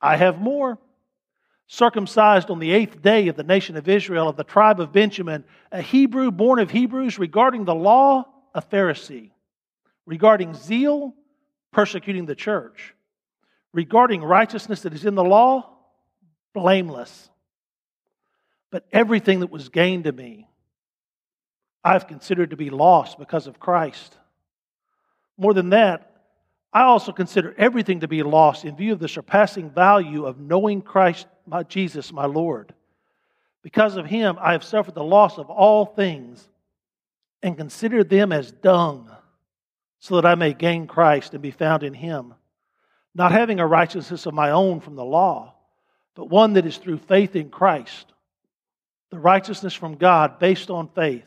[0.00, 0.78] I have more.
[1.66, 5.44] Circumcised on the eighth day of the nation of Israel, of the tribe of Benjamin,
[5.72, 9.30] a Hebrew born of Hebrews, regarding the law, a Pharisee,
[10.06, 11.14] regarding zeal,
[11.72, 12.94] persecuting the church,
[13.72, 15.70] regarding righteousness that is in the law,
[16.52, 17.30] blameless.
[18.70, 20.48] But everything that was gained to me,
[21.82, 24.16] I've considered to be lost because of Christ.
[25.36, 26.10] More than that,
[26.72, 30.82] I also consider everything to be lost in view of the surpassing value of knowing
[30.82, 32.74] Christ, my Jesus, my Lord.
[33.62, 36.48] Because of him, I have suffered the loss of all things
[37.42, 39.10] and consider them as dung,
[40.00, 42.34] so that I may gain Christ and be found in him,
[43.14, 45.54] not having a righteousness of my own from the law,
[46.14, 48.12] but one that is through faith in Christ,
[49.10, 51.24] the righteousness from God based on faith.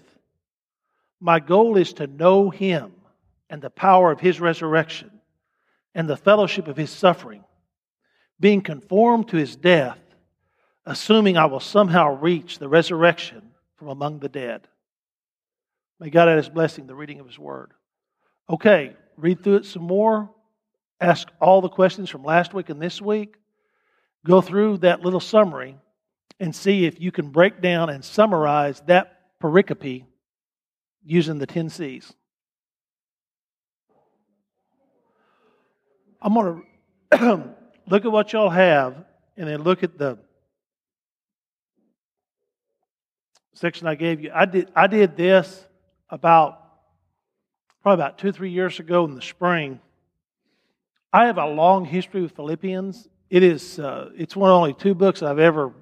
[1.20, 2.91] My goal is to know him
[3.49, 5.09] and the power of his resurrection
[5.95, 7.43] and the fellowship of his suffering,
[8.39, 9.99] being conformed to his death,
[10.88, 14.67] assuming I will somehow reach the resurrection from among the dead.
[15.99, 17.71] May God add his blessing, the reading of his word.
[18.49, 20.29] Okay, read through it some more.
[21.01, 23.35] Ask all the questions from last week and this week.
[24.25, 25.77] Go through that little summary
[26.39, 30.05] and see if you can break down and summarize that pericope
[31.03, 32.13] using the 10 C's.
[36.21, 36.63] I'm going
[37.11, 37.53] to
[37.89, 39.03] look at what y'all have
[39.35, 40.17] and then look at the
[43.58, 44.32] section I gave you.
[44.34, 45.66] I did, I did this
[46.10, 46.64] about
[47.82, 49.80] probably about two, three years ago in the spring.
[51.12, 53.08] I have a long history with Philippians.
[53.30, 55.74] It is, uh, it's one of only two books I've ever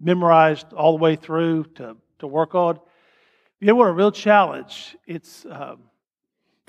[0.00, 2.76] memorized all the way through to, to work on.
[2.76, 2.80] If
[3.60, 5.80] you ever want a real challenge, it's, um,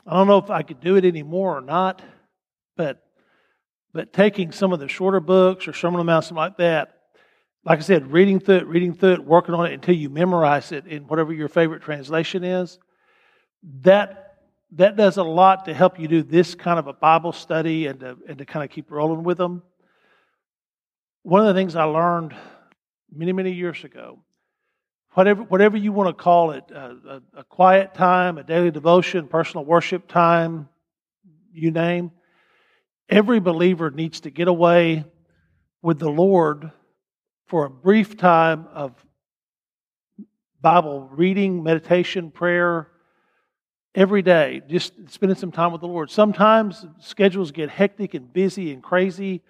[0.07, 2.01] I don't know if I could do it anymore or not.
[2.76, 3.03] But
[3.91, 6.98] but taking some of the shorter books or some of them out, something like that,
[7.66, 10.72] like I said, reading through it, reading through it, working on it until you memorize
[10.72, 12.80] it in whatever your favorite translation is,
[13.82, 14.26] that
[14.74, 17.99] that does a lot to help you do this kind of a Bible study and
[18.01, 19.64] to, and to kind of keep rolling with them.
[21.24, 22.36] One of the things I learned
[23.12, 24.20] many, many years ago,
[25.14, 29.28] whatever, whatever you want to call it, a, a, a quiet time, a daily devotion,
[29.28, 30.70] personal worship time,
[31.51, 32.12] you name,
[33.10, 35.03] Every believer needs to get away
[35.82, 36.72] with the Lord
[37.49, 38.93] for a brief time of
[40.61, 42.89] Bible reading, meditation, prayer
[43.95, 46.11] every day, just spending some time with the Lord.
[46.11, 49.41] Sometimes schedules get hectic and busy and crazy.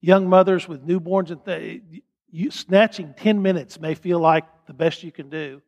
[0.00, 1.82] Young mothers with newborns and th-
[2.30, 5.60] you, snatching 10 minutes may feel like the best you can do.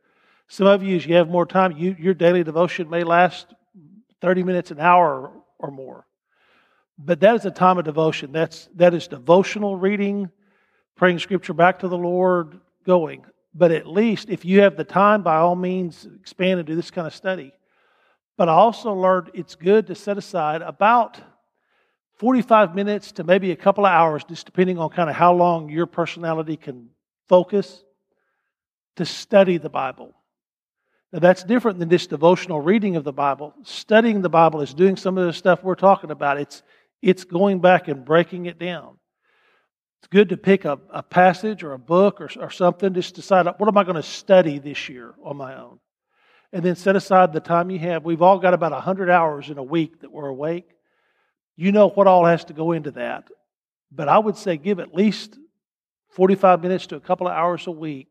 [0.49, 3.53] Some of you, as you have more time, you, your daily devotion may last
[4.23, 6.07] 30 minutes, an hour or more.
[6.97, 8.33] But that is a time of devotion.
[8.33, 10.31] That's, that is devotional reading,
[10.97, 13.25] praying scripture back to the Lord, going.
[13.55, 16.91] But at least if you have the time, by all means, expand and do this
[16.91, 17.53] kind of study.
[18.37, 21.21] But I also learned it's good to set aside about
[22.19, 25.69] 45 minutes to maybe a couple of hours, just depending on kind of how long
[25.69, 26.89] your personality can
[27.29, 27.85] focus,
[28.97, 30.15] to study the Bible.
[31.13, 33.55] Now, that's different than just devotional reading of the Bible.
[33.63, 36.39] Studying the Bible is doing some of the stuff we're talking about.
[36.39, 36.63] It's,
[37.03, 38.97] it's going back and breaking it down.
[40.05, 43.47] It's good to pick a, a passage or a book or, or something, just decide
[43.47, 45.79] what am I going to study this year on my own?
[46.53, 48.05] And then set aside the time you have.
[48.05, 50.69] We've all got about 100 hours in a week that we're awake.
[51.57, 53.29] You know what all has to go into that.
[53.91, 55.39] But I would say give at least
[56.11, 58.09] 45 minutes to a couple of hours a week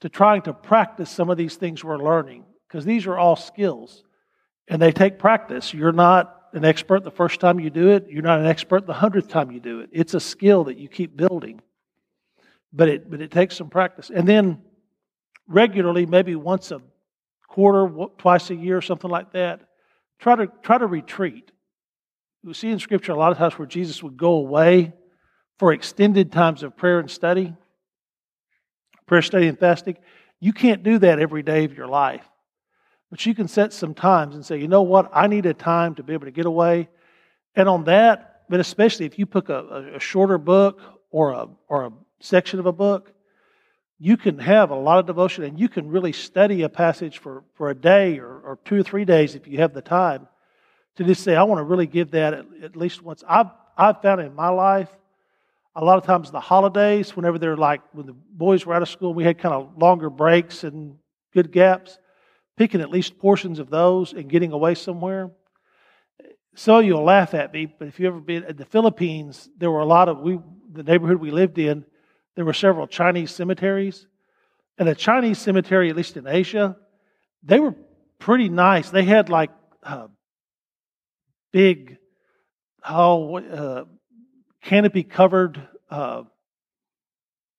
[0.00, 4.04] to trying to practice some of these things we're learning, because these are all skills
[4.68, 5.74] and they take practice.
[5.74, 8.94] You're not an expert the first time you do it, you're not an expert the
[8.94, 9.90] hundredth time you do it.
[9.92, 11.60] It's a skill that you keep building.
[12.72, 14.10] But it, but it takes some practice.
[14.14, 14.62] And then
[15.46, 16.80] regularly, maybe once a
[17.48, 19.60] quarter, twice a year, something like that,
[20.18, 21.50] try to, try to retreat.
[22.44, 24.92] We see in Scripture a lot of times where Jesus would go away
[25.58, 27.54] for extended times of prayer and study,
[29.06, 29.96] prayer, study, and fasting.
[30.40, 32.24] You can't do that every day of your life.
[33.10, 35.94] But you can set some times and say, you know what, I need a time
[35.94, 36.88] to be able to get away.
[37.54, 40.80] And on that, but especially if you pick a, a shorter book
[41.10, 43.12] or a, or a section of a book,
[43.98, 47.44] you can have a lot of devotion and you can really study a passage for,
[47.54, 50.28] for a day or, or two or three days if you have the time
[50.96, 53.24] to just say, I want to really give that at, at least once.
[53.26, 53.46] I've,
[53.76, 54.88] I've found in my life,
[55.74, 58.88] a lot of times the holidays, whenever they're like, when the boys were out of
[58.88, 60.96] school, we had kind of longer breaks and
[61.32, 61.98] good gaps
[62.58, 65.30] picking at least portions of those and getting away somewhere.
[66.56, 69.80] So you'll laugh at me, but if you ever been in the Philippines, there were
[69.80, 70.40] a lot of we
[70.70, 71.84] the neighborhood we lived in,
[72.36, 74.06] there were several Chinese cemeteries.
[74.76, 76.76] And a Chinese cemetery, at least in Asia,
[77.42, 77.74] they were
[78.18, 78.90] pretty nice.
[78.90, 79.50] They had like
[79.82, 80.08] uh,
[81.52, 81.96] big,
[82.88, 83.84] oh, uh,
[84.62, 86.24] canopy covered uh,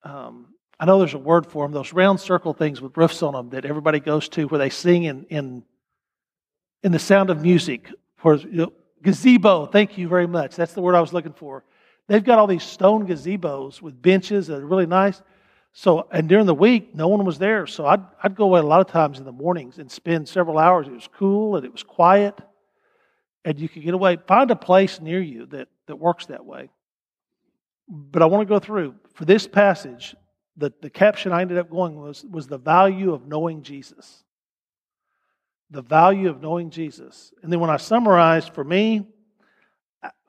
[0.03, 0.48] um,
[0.79, 3.49] I know there's a word for them, those round circle things with roofs on them
[3.49, 5.63] that everybody goes to where they sing in, in,
[6.83, 7.91] in the sound of music.
[8.15, 8.73] For you know,
[9.03, 10.55] gazebo, thank you very much.
[10.55, 11.65] That's the word I was looking for.
[12.07, 15.21] They've got all these stone gazebos with benches that are really nice.
[15.73, 17.67] So, and during the week, no one was there.
[17.67, 20.57] So I'd, I'd go away a lot of times in the mornings and spend several
[20.57, 20.87] hours.
[20.87, 22.39] It was cool and it was quiet.
[23.45, 24.17] And you could get away.
[24.27, 26.69] Find a place near you that, that works that way.
[27.87, 28.95] But I want to go through.
[29.13, 30.15] For this passage,
[30.59, 34.23] the, the caption I ended up going was, was the value of knowing Jesus.
[35.71, 37.33] The value of knowing Jesus.
[37.41, 39.07] And then when I summarized for me,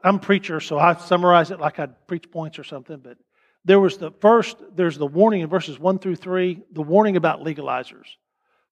[0.03, 3.19] I'm preacher, so I summarize it like I'd preach points or something, but
[3.65, 7.41] there was the first, there's the warning in verses 1 through 3, the warning about
[7.41, 8.07] legalizers.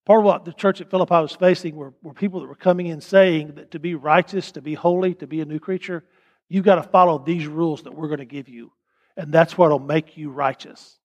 [0.07, 2.87] Part of what the church at Philippi was facing were, were people that were coming
[2.87, 6.05] in saying that to be righteous, to be holy, to be a new creature,
[6.49, 8.73] you've got to follow these rules that we're going to give you.
[9.19, 10.99] And that's what will make you righteous.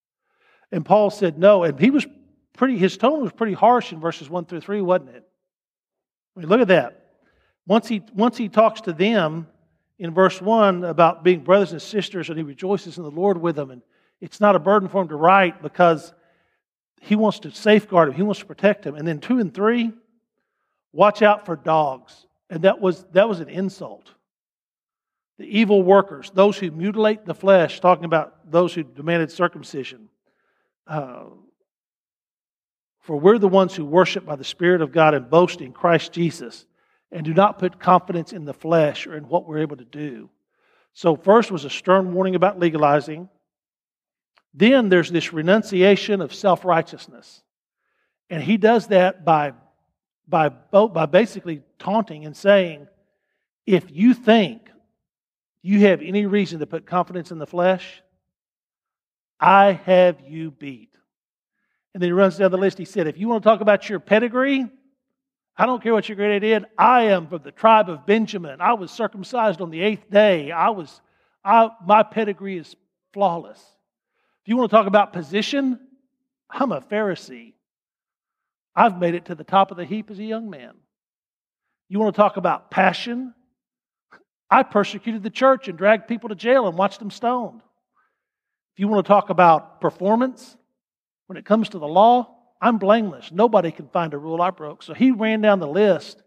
[0.73, 1.63] And Paul said no.
[1.63, 2.07] And he was
[2.53, 5.23] pretty, his tone was pretty harsh in verses 1 through 3, wasn't it?
[6.35, 6.99] I mean, look at that.
[7.67, 9.47] Once he, once he talks to them
[9.99, 13.55] in verse 1 about being brothers and sisters and he rejoices in the Lord with
[13.55, 13.83] them, and
[14.19, 16.11] it's not a burden for him to write because
[17.01, 18.95] he wants to safeguard him, he wants to protect him.
[18.95, 19.91] And then 2 and 3,
[20.91, 22.25] watch out for dogs.
[22.49, 24.11] And that was, that was an insult.
[25.37, 30.09] The evil workers, those who mutilate the flesh, talking about those who demanded circumcision.
[30.87, 31.25] Uh,
[32.99, 36.13] for we're the ones who worship by the Spirit of God and boast in Christ
[36.13, 36.65] Jesus
[37.11, 40.29] and do not put confidence in the flesh or in what we're able to do.
[40.93, 43.29] So, first was a stern warning about legalizing.
[44.53, 47.41] Then there's this renunciation of self righteousness.
[48.29, 49.53] And he does that by,
[50.27, 52.87] by, by basically taunting and saying,
[53.65, 54.69] if you think
[55.61, 58.02] you have any reason to put confidence in the flesh,
[59.39, 60.89] I have you beat.
[61.93, 62.77] And then he runs down the list.
[62.77, 64.67] He said, If you want to talk about your pedigree,
[65.55, 66.65] I don't care what your great did.
[66.77, 68.59] I am from the tribe of Benjamin.
[68.59, 70.51] I was circumcised on the eighth day.
[70.51, 71.01] I was,
[71.45, 72.75] I, my pedigree is
[73.13, 73.59] flawless.
[73.59, 75.79] If you want to talk about position,
[76.49, 77.53] I'm a Pharisee.
[78.75, 80.73] I've made it to the top of the heap as a young man.
[81.87, 83.35] You want to talk about passion?
[84.49, 87.61] I persecuted the church and dragged people to jail and watched them stoned.
[88.73, 90.57] If you want to talk about performance,
[91.27, 93.31] when it comes to the law, I'm blameless.
[93.31, 94.83] Nobody can find a rule I broke.
[94.83, 96.23] So he ran down the list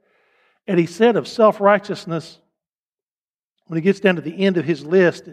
[0.67, 2.39] and he said of self righteousness,
[3.67, 5.29] when he gets down to the end of his list,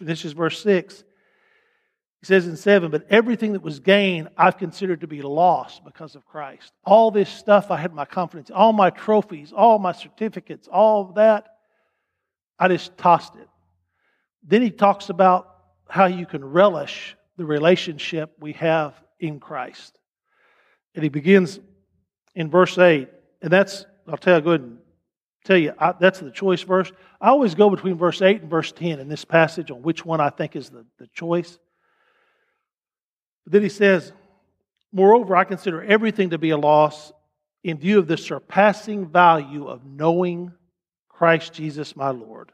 [0.00, 1.04] this is verse 6,
[2.20, 6.14] he says in 7, but everything that was gained I've considered to be lost because
[6.14, 6.72] of Christ.
[6.84, 11.56] All this stuff I had my confidence, all my trophies, all my certificates, all that,
[12.58, 13.48] I just tossed it.
[14.42, 15.53] Then he talks about
[15.88, 19.98] how you can relish the relationship we have in Christ.
[20.94, 21.58] And he begins
[22.34, 23.08] in verse 8,
[23.42, 24.78] and that's, I'll tell you, go ahead and
[25.44, 26.90] tell you, I, that's the choice verse.
[27.20, 30.20] I always go between verse 8 and verse 10 in this passage on which one
[30.20, 31.58] I think is the, the choice.
[33.44, 34.12] But then he says,
[34.92, 37.12] Moreover, I consider everything to be a loss
[37.64, 40.52] in view of the surpassing value of knowing
[41.08, 42.52] Christ Jesus my Lord.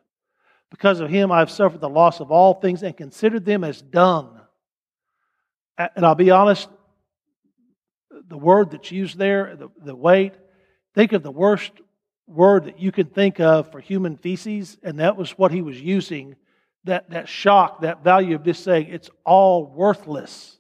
[0.70, 3.82] Because of him, I have suffered the loss of all things and considered them as
[3.82, 4.40] dung.
[5.76, 6.68] And I'll be honest,
[8.28, 10.34] the word that's used there, the, the weight,
[10.94, 11.72] think of the worst
[12.26, 15.80] word that you can think of for human feces, and that was what he was
[15.80, 16.36] using.
[16.84, 20.58] That, that shock, that value of just saying it's all worthless.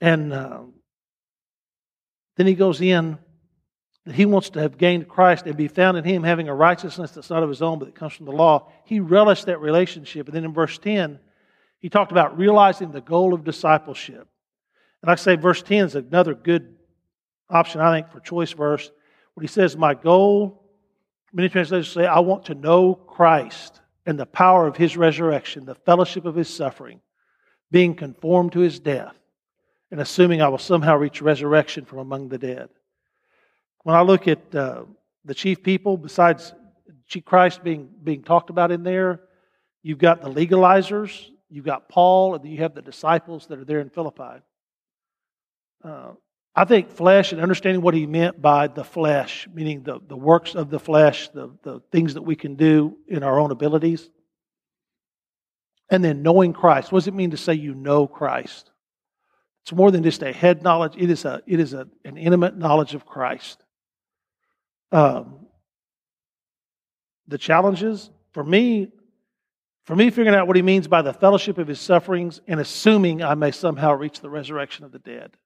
[0.00, 0.62] And uh,
[2.36, 3.18] then he goes in
[4.12, 7.30] he wants to have gained Christ and be found in him, having a righteousness that's
[7.30, 8.70] not of his own, but that comes from the law.
[8.84, 10.26] He relished that relationship.
[10.26, 11.18] And then in verse 10,
[11.78, 14.28] he talked about realizing the goal of discipleship.
[15.00, 16.76] And I say verse 10 is another good
[17.48, 18.90] option, I think, for choice verse.
[19.34, 20.64] When he says, My goal,
[21.32, 25.74] many translators say, I want to know Christ and the power of his resurrection, the
[25.74, 27.00] fellowship of his suffering,
[27.70, 29.16] being conformed to his death,
[29.90, 32.68] and assuming I will somehow reach resurrection from among the dead.
[33.84, 34.84] When I look at uh,
[35.24, 36.54] the chief people, besides
[37.24, 39.20] Christ being, being talked about in there,
[39.82, 43.64] you've got the legalizers, you've got Paul, and then you have the disciples that are
[43.64, 44.40] there in Philippi.
[45.84, 46.12] Uh,
[46.56, 50.54] I think flesh and understanding what he meant by the flesh, meaning the, the works
[50.54, 54.08] of the flesh, the, the things that we can do in our own abilities.
[55.90, 56.90] And then knowing Christ.
[56.90, 58.70] What does it mean to say you know Christ?
[59.64, 62.56] It's more than just a head knowledge, it is, a, it is a, an intimate
[62.56, 63.63] knowledge of Christ.
[64.94, 65.46] Um,
[67.26, 68.92] the challenges for me,
[69.86, 73.20] for me figuring out what he means by the fellowship of his sufferings and assuming
[73.20, 75.36] I may somehow reach the resurrection of the dead.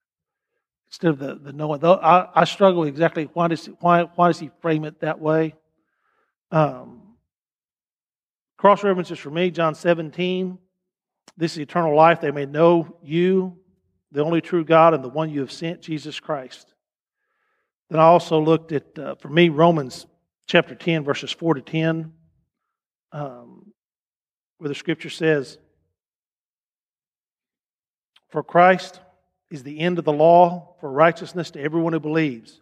[0.91, 1.81] Instead of the, the knowing.
[1.81, 5.55] Though I, I struggle exactly why does, why, why does he frame it that way?
[6.51, 7.15] Um,
[8.59, 10.59] cross references for me, John 17.
[11.39, 12.21] This is eternal life.
[12.21, 13.57] They may know you,
[14.13, 16.75] the only true God, and the one you have sent, Jesus Christ.
[17.91, 20.07] Then I also looked at, uh, for me, Romans
[20.47, 22.13] chapter 10, verses 4 to 10,
[23.13, 23.73] um,
[24.59, 25.59] where the scripture says,
[28.29, 29.01] For Christ
[29.51, 32.61] is the end of the law for righteousness to everyone who believes.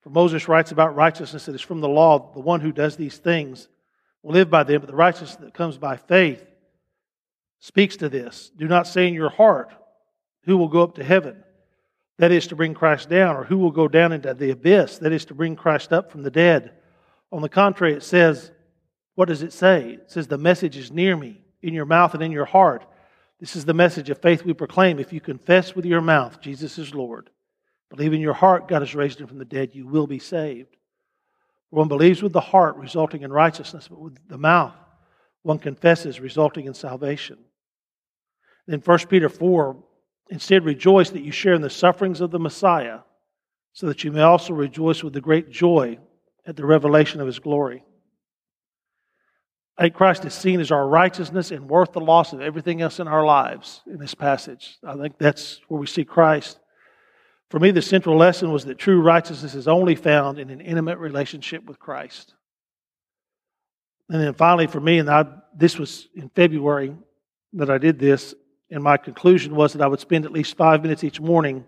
[0.00, 3.18] For Moses writes about righteousness that is from the law, the one who does these
[3.18, 3.68] things
[4.22, 6.44] will live by them, but the righteousness that comes by faith
[7.60, 8.50] speaks to this.
[8.56, 9.72] Do not say in your heart,
[10.44, 11.42] Who will go up to heaven?
[12.18, 14.98] That is to bring Christ down, or who will go down into the abyss?
[14.98, 16.72] That is to bring Christ up from the dead.
[17.30, 18.50] On the contrary, it says,
[19.16, 19.94] what does it say?
[19.94, 22.86] It says, The message is near me, in your mouth and in your heart.
[23.40, 24.98] This is the message of faith we proclaim.
[24.98, 27.28] If you confess with your mouth Jesus is Lord,
[27.90, 30.76] believe in your heart God has raised him from the dead, you will be saved.
[31.70, 34.74] One believes with the heart, resulting in righteousness, but with the mouth,
[35.42, 37.38] one confesses, resulting in salvation.
[38.66, 39.76] Then 1 Peter 4
[40.28, 43.00] Instead, rejoice that you share in the sufferings of the Messiah,
[43.72, 45.98] so that you may also rejoice with the great joy
[46.46, 47.84] at the revelation of his glory.
[49.78, 52.98] I think Christ is seen as our righteousness and worth the loss of everything else
[52.98, 54.78] in our lives in this passage.
[54.82, 56.58] I think that's where we see Christ.
[57.50, 60.98] For me, the central lesson was that true righteousness is only found in an intimate
[60.98, 62.34] relationship with Christ.
[64.08, 66.96] And then finally, for me, and I, this was in February
[67.52, 68.34] that I did this,
[68.70, 71.64] and my conclusion was that I would spend at least five minutes each morning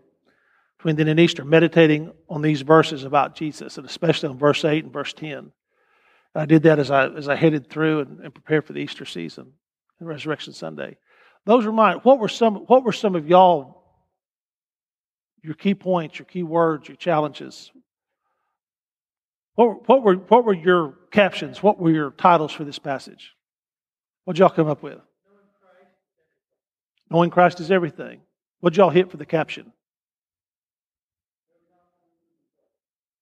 [0.78, 4.84] between then and Easter meditating on these verses about Jesus, and especially on verse 8
[4.84, 5.52] and verse 10.
[6.34, 9.04] I did that as I, as I headed through and, and prepared for the Easter
[9.04, 9.52] season
[9.98, 10.96] and Resurrection Sunday.
[11.46, 11.98] Those were mine.
[12.02, 13.82] What were some, what were some of y'all,
[15.42, 17.72] your key points, your key words, your challenges?
[19.54, 21.62] What, what, were, what were your captions?
[21.62, 23.32] What were your titles for this passage?
[24.24, 25.00] What y'all come up with?
[27.10, 28.20] Knowing Christ is everything.
[28.60, 29.72] What'd y'all hit for the caption?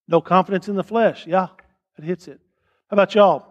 [0.07, 1.27] No confidence in the flesh.
[1.27, 1.47] Yeah,
[1.97, 2.39] it hits it.
[2.89, 3.45] How about y'all?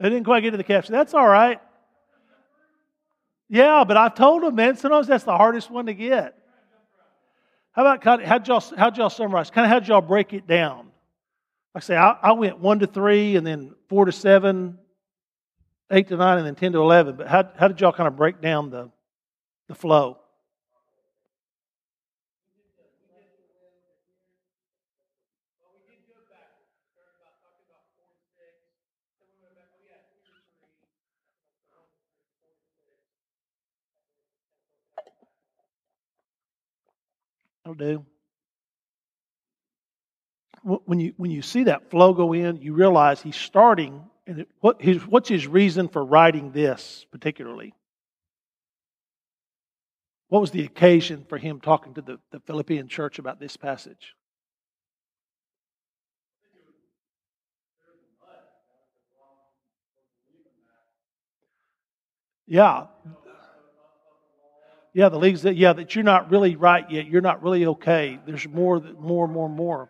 [0.00, 0.92] They didn't quite get to the caption.
[0.92, 1.60] That's all right.
[3.48, 6.36] Yeah, but I've told them, man, sometimes that's the hardest one to get.
[7.72, 9.50] How about how'd y'all, how'd y'all summarize?
[9.50, 10.87] Kind of how'd y'all break it down?
[11.74, 14.78] I say, I, I went one to three and then four to seven,
[15.90, 17.16] eight to nine, and then 10 to 11.
[17.16, 18.90] But how, how did y'all kind of break down the,
[19.68, 20.18] the flow?
[37.68, 38.02] I'll do.
[40.68, 44.82] When you, when you see that flow go in, you realize he's starting, and what
[44.82, 47.74] his, what's his reason for writing this particularly?
[50.28, 54.14] What was the occasion for him talking to the, the Philippian church about this passage?
[62.46, 62.86] Yeah,
[64.92, 67.06] yeah, the league's that, yeah, that you're not really right yet.
[67.06, 68.18] You're not really okay.
[68.26, 69.88] There's more, more, more, more.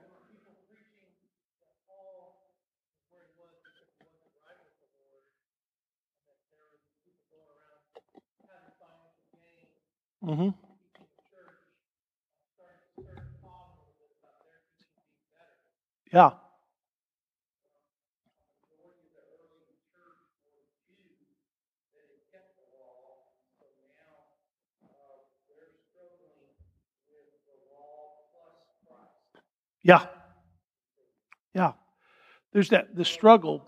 [10.29, 10.51] Mm-hmm.
[16.13, 16.33] Yeah.
[29.83, 30.07] Yeah.
[31.55, 31.73] Yeah.
[32.53, 33.68] There's that the struggle.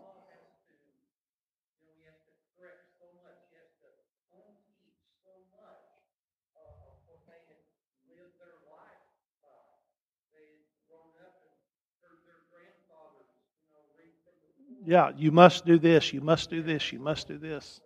[14.90, 17.80] Yeah, you must do this, you must do this, you must do this.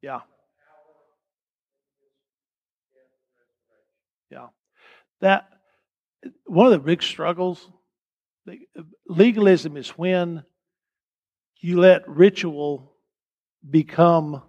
[0.00, 0.22] Yeah.
[4.32, 4.48] Yeah.
[5.20, 5.44] That
[6.46, 7.70] one of the big struggles,
[9.06, 10.42] legalism is when
[11.60, 12.96] you let ritual
[13.70, 14.42] become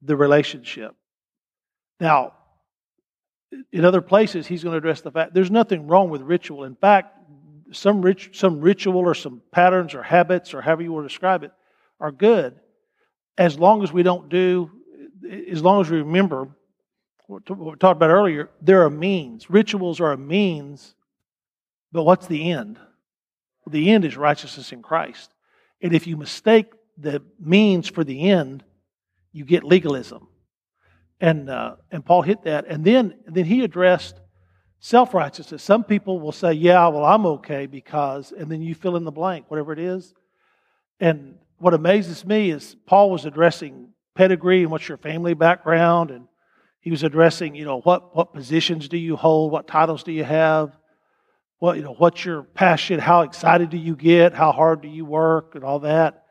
[0.00, 0.96] the relationship.
[2.00, 2.32] Now,
[3.72, 6.64] in other places, he's going to address the fact there's nothing wrong with ritual.
[6.64, 7.16] In fact,
[7.72, 11.42] some, rit- some ritual or some patterns or habits or however you want to describe
[11.42, 11.52] it
[12.00, 12.58] are good
[13.38, 14.70] as long as we don't do,
[15.50, 16.48] as long as we remember
[17.26, 19.48] what we talked about earlier, there are means.
[19.48, 20.94] Rituals are a means,
[21.90, 22.78] but what's the end?
[23.66, 25.32] The end is righteousness in Christ.
[25.80, 26.66] And if you mistake
[26.98, 28.64] the means for the end,
[29.32, 30.28] you get legalism.
[31.22, 32.66] And, uh, and Paul hit that.
[32.66, 34.20] And then, then he addressed
[34.80, 35.62] self righteousness.
[35.62, 39.12] Some people will say, Yeah, well, I'm okay because, and then you fill in the
[39.12, 40.12] blank, whatever it is.
[40.98, 46.26] And what amazes me is Paul was addressing pedigree and what's your family background, and
[46.80, 50.24] he was addressing, you know, what, what positions do you hold, what titles do you
[50.24, 50.76] have,
[51.60, 55.04] what, you know, what's your passion, how excited do you get, how hard do you
[55.04, 56.24] work, and all that.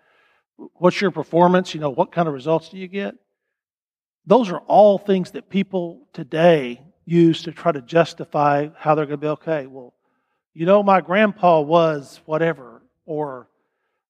[0.57, 3.15] What's your performance, you know, what kind of results do you get?
[4.25, 9.19] Those are all things that people today use to try to justify how they're going
[9.19, 9.65] to be okay.
[9.65, 9.93] Well,
[10.53, 13.47] you know, my grandpa was whatever, or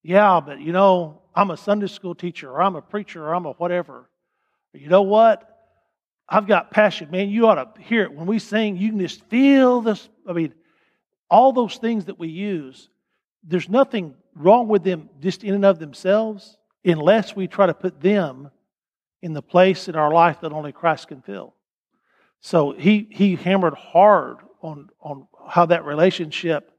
[0.03, 3.45] yeah, but you know, I'm a Sunday school teacher, or I'm a preacher, or I'm
[3.45, 4.10] a whatever.
[4.73, 5.48] You know what?
[6.27, 7.11] I've got passion.
[7.11, 8.14] Man, you ought to hear it.
[8.14, 10.10] When we sing, you can just feel this.
[10.27, 10.53] I mean,
[11.30, 12.90] all those things that we use,
[13.44, 18.02] there's nothing wrong with them just in and of themselves unless we try to put
[18.02, 18.49] them
[19.22, 21.53] in the place in our life that only Christ can fill.
[22.39, 26.72] So he, he hammered hard on, on how that relationship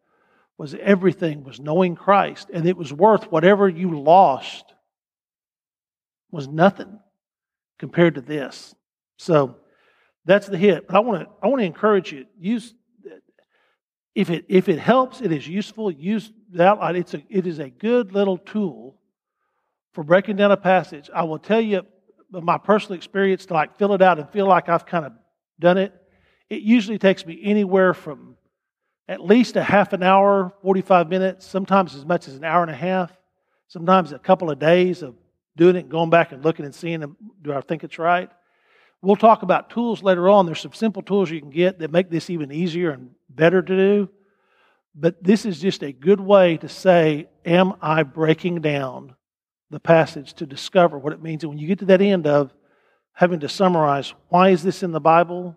[0.58, 4.64] was everything was knowing Christ, and it was worth whatever you lost
[6.30, 6.98] was nothing
[7.78, 8.74] compared to this.
[9.18, 9.56] So
[10.24, 10.86] that's the hit.
[10.86, 12.74] But I want to I want to encourage you use
[14.14, 15.90] if it if it helps, it is useful.
[15.90, 16.78] Use that.
[16.96, 18.98] It's a it is a good little tool
[19.92, 21.10] for breaking down a passage.
[21.14, 21.82] I will tell you
[22.40, 25.12] my personal experience to like fill it out and feel like I've kind of
[25.60, 25.92] done it.
[26.48, 28.36] It usually takes me anywhere from
[29.08, 32.70] at least a half an hour, 45 minutes, sometimes as much as an hour and
[32.70, 33.12] a half,
[33.68, 35.14] sometimes a couple of days of
[35.56, 38.30] doing it and going back and looking and seeing, um, do I think it's right?
[39.02, 40.46] We'll talk about tools later on.
[40.46, 43.76] There's some simple tools you can get that make this even easier and better to
[43.76, 44.08] do.
[44.94, 49.16] But this is just a good way to say, Am I breaking down
[49.72, 51.42] the passage to discover what it means?
[51.42, 52.54] And when you get to that end of
[53.12, 55.56] having to summarize, why is this in the Bible?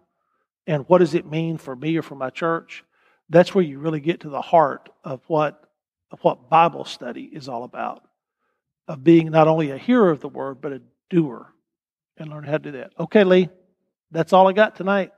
[0.68, 2.84] and what does it mean for me or for my church,
[3.30, 5.70] that's where you really get to the heart of what,
[6.12, 8.04] of what Bible study is all about.
[8.88, 11.52] Of being not only a hearer of the word, but a doer
[12.18, 12.92] and learn how to do that.
[13.00, 13.50] Okay, Lee,
[14.12, 15.12] that's all I got tonight.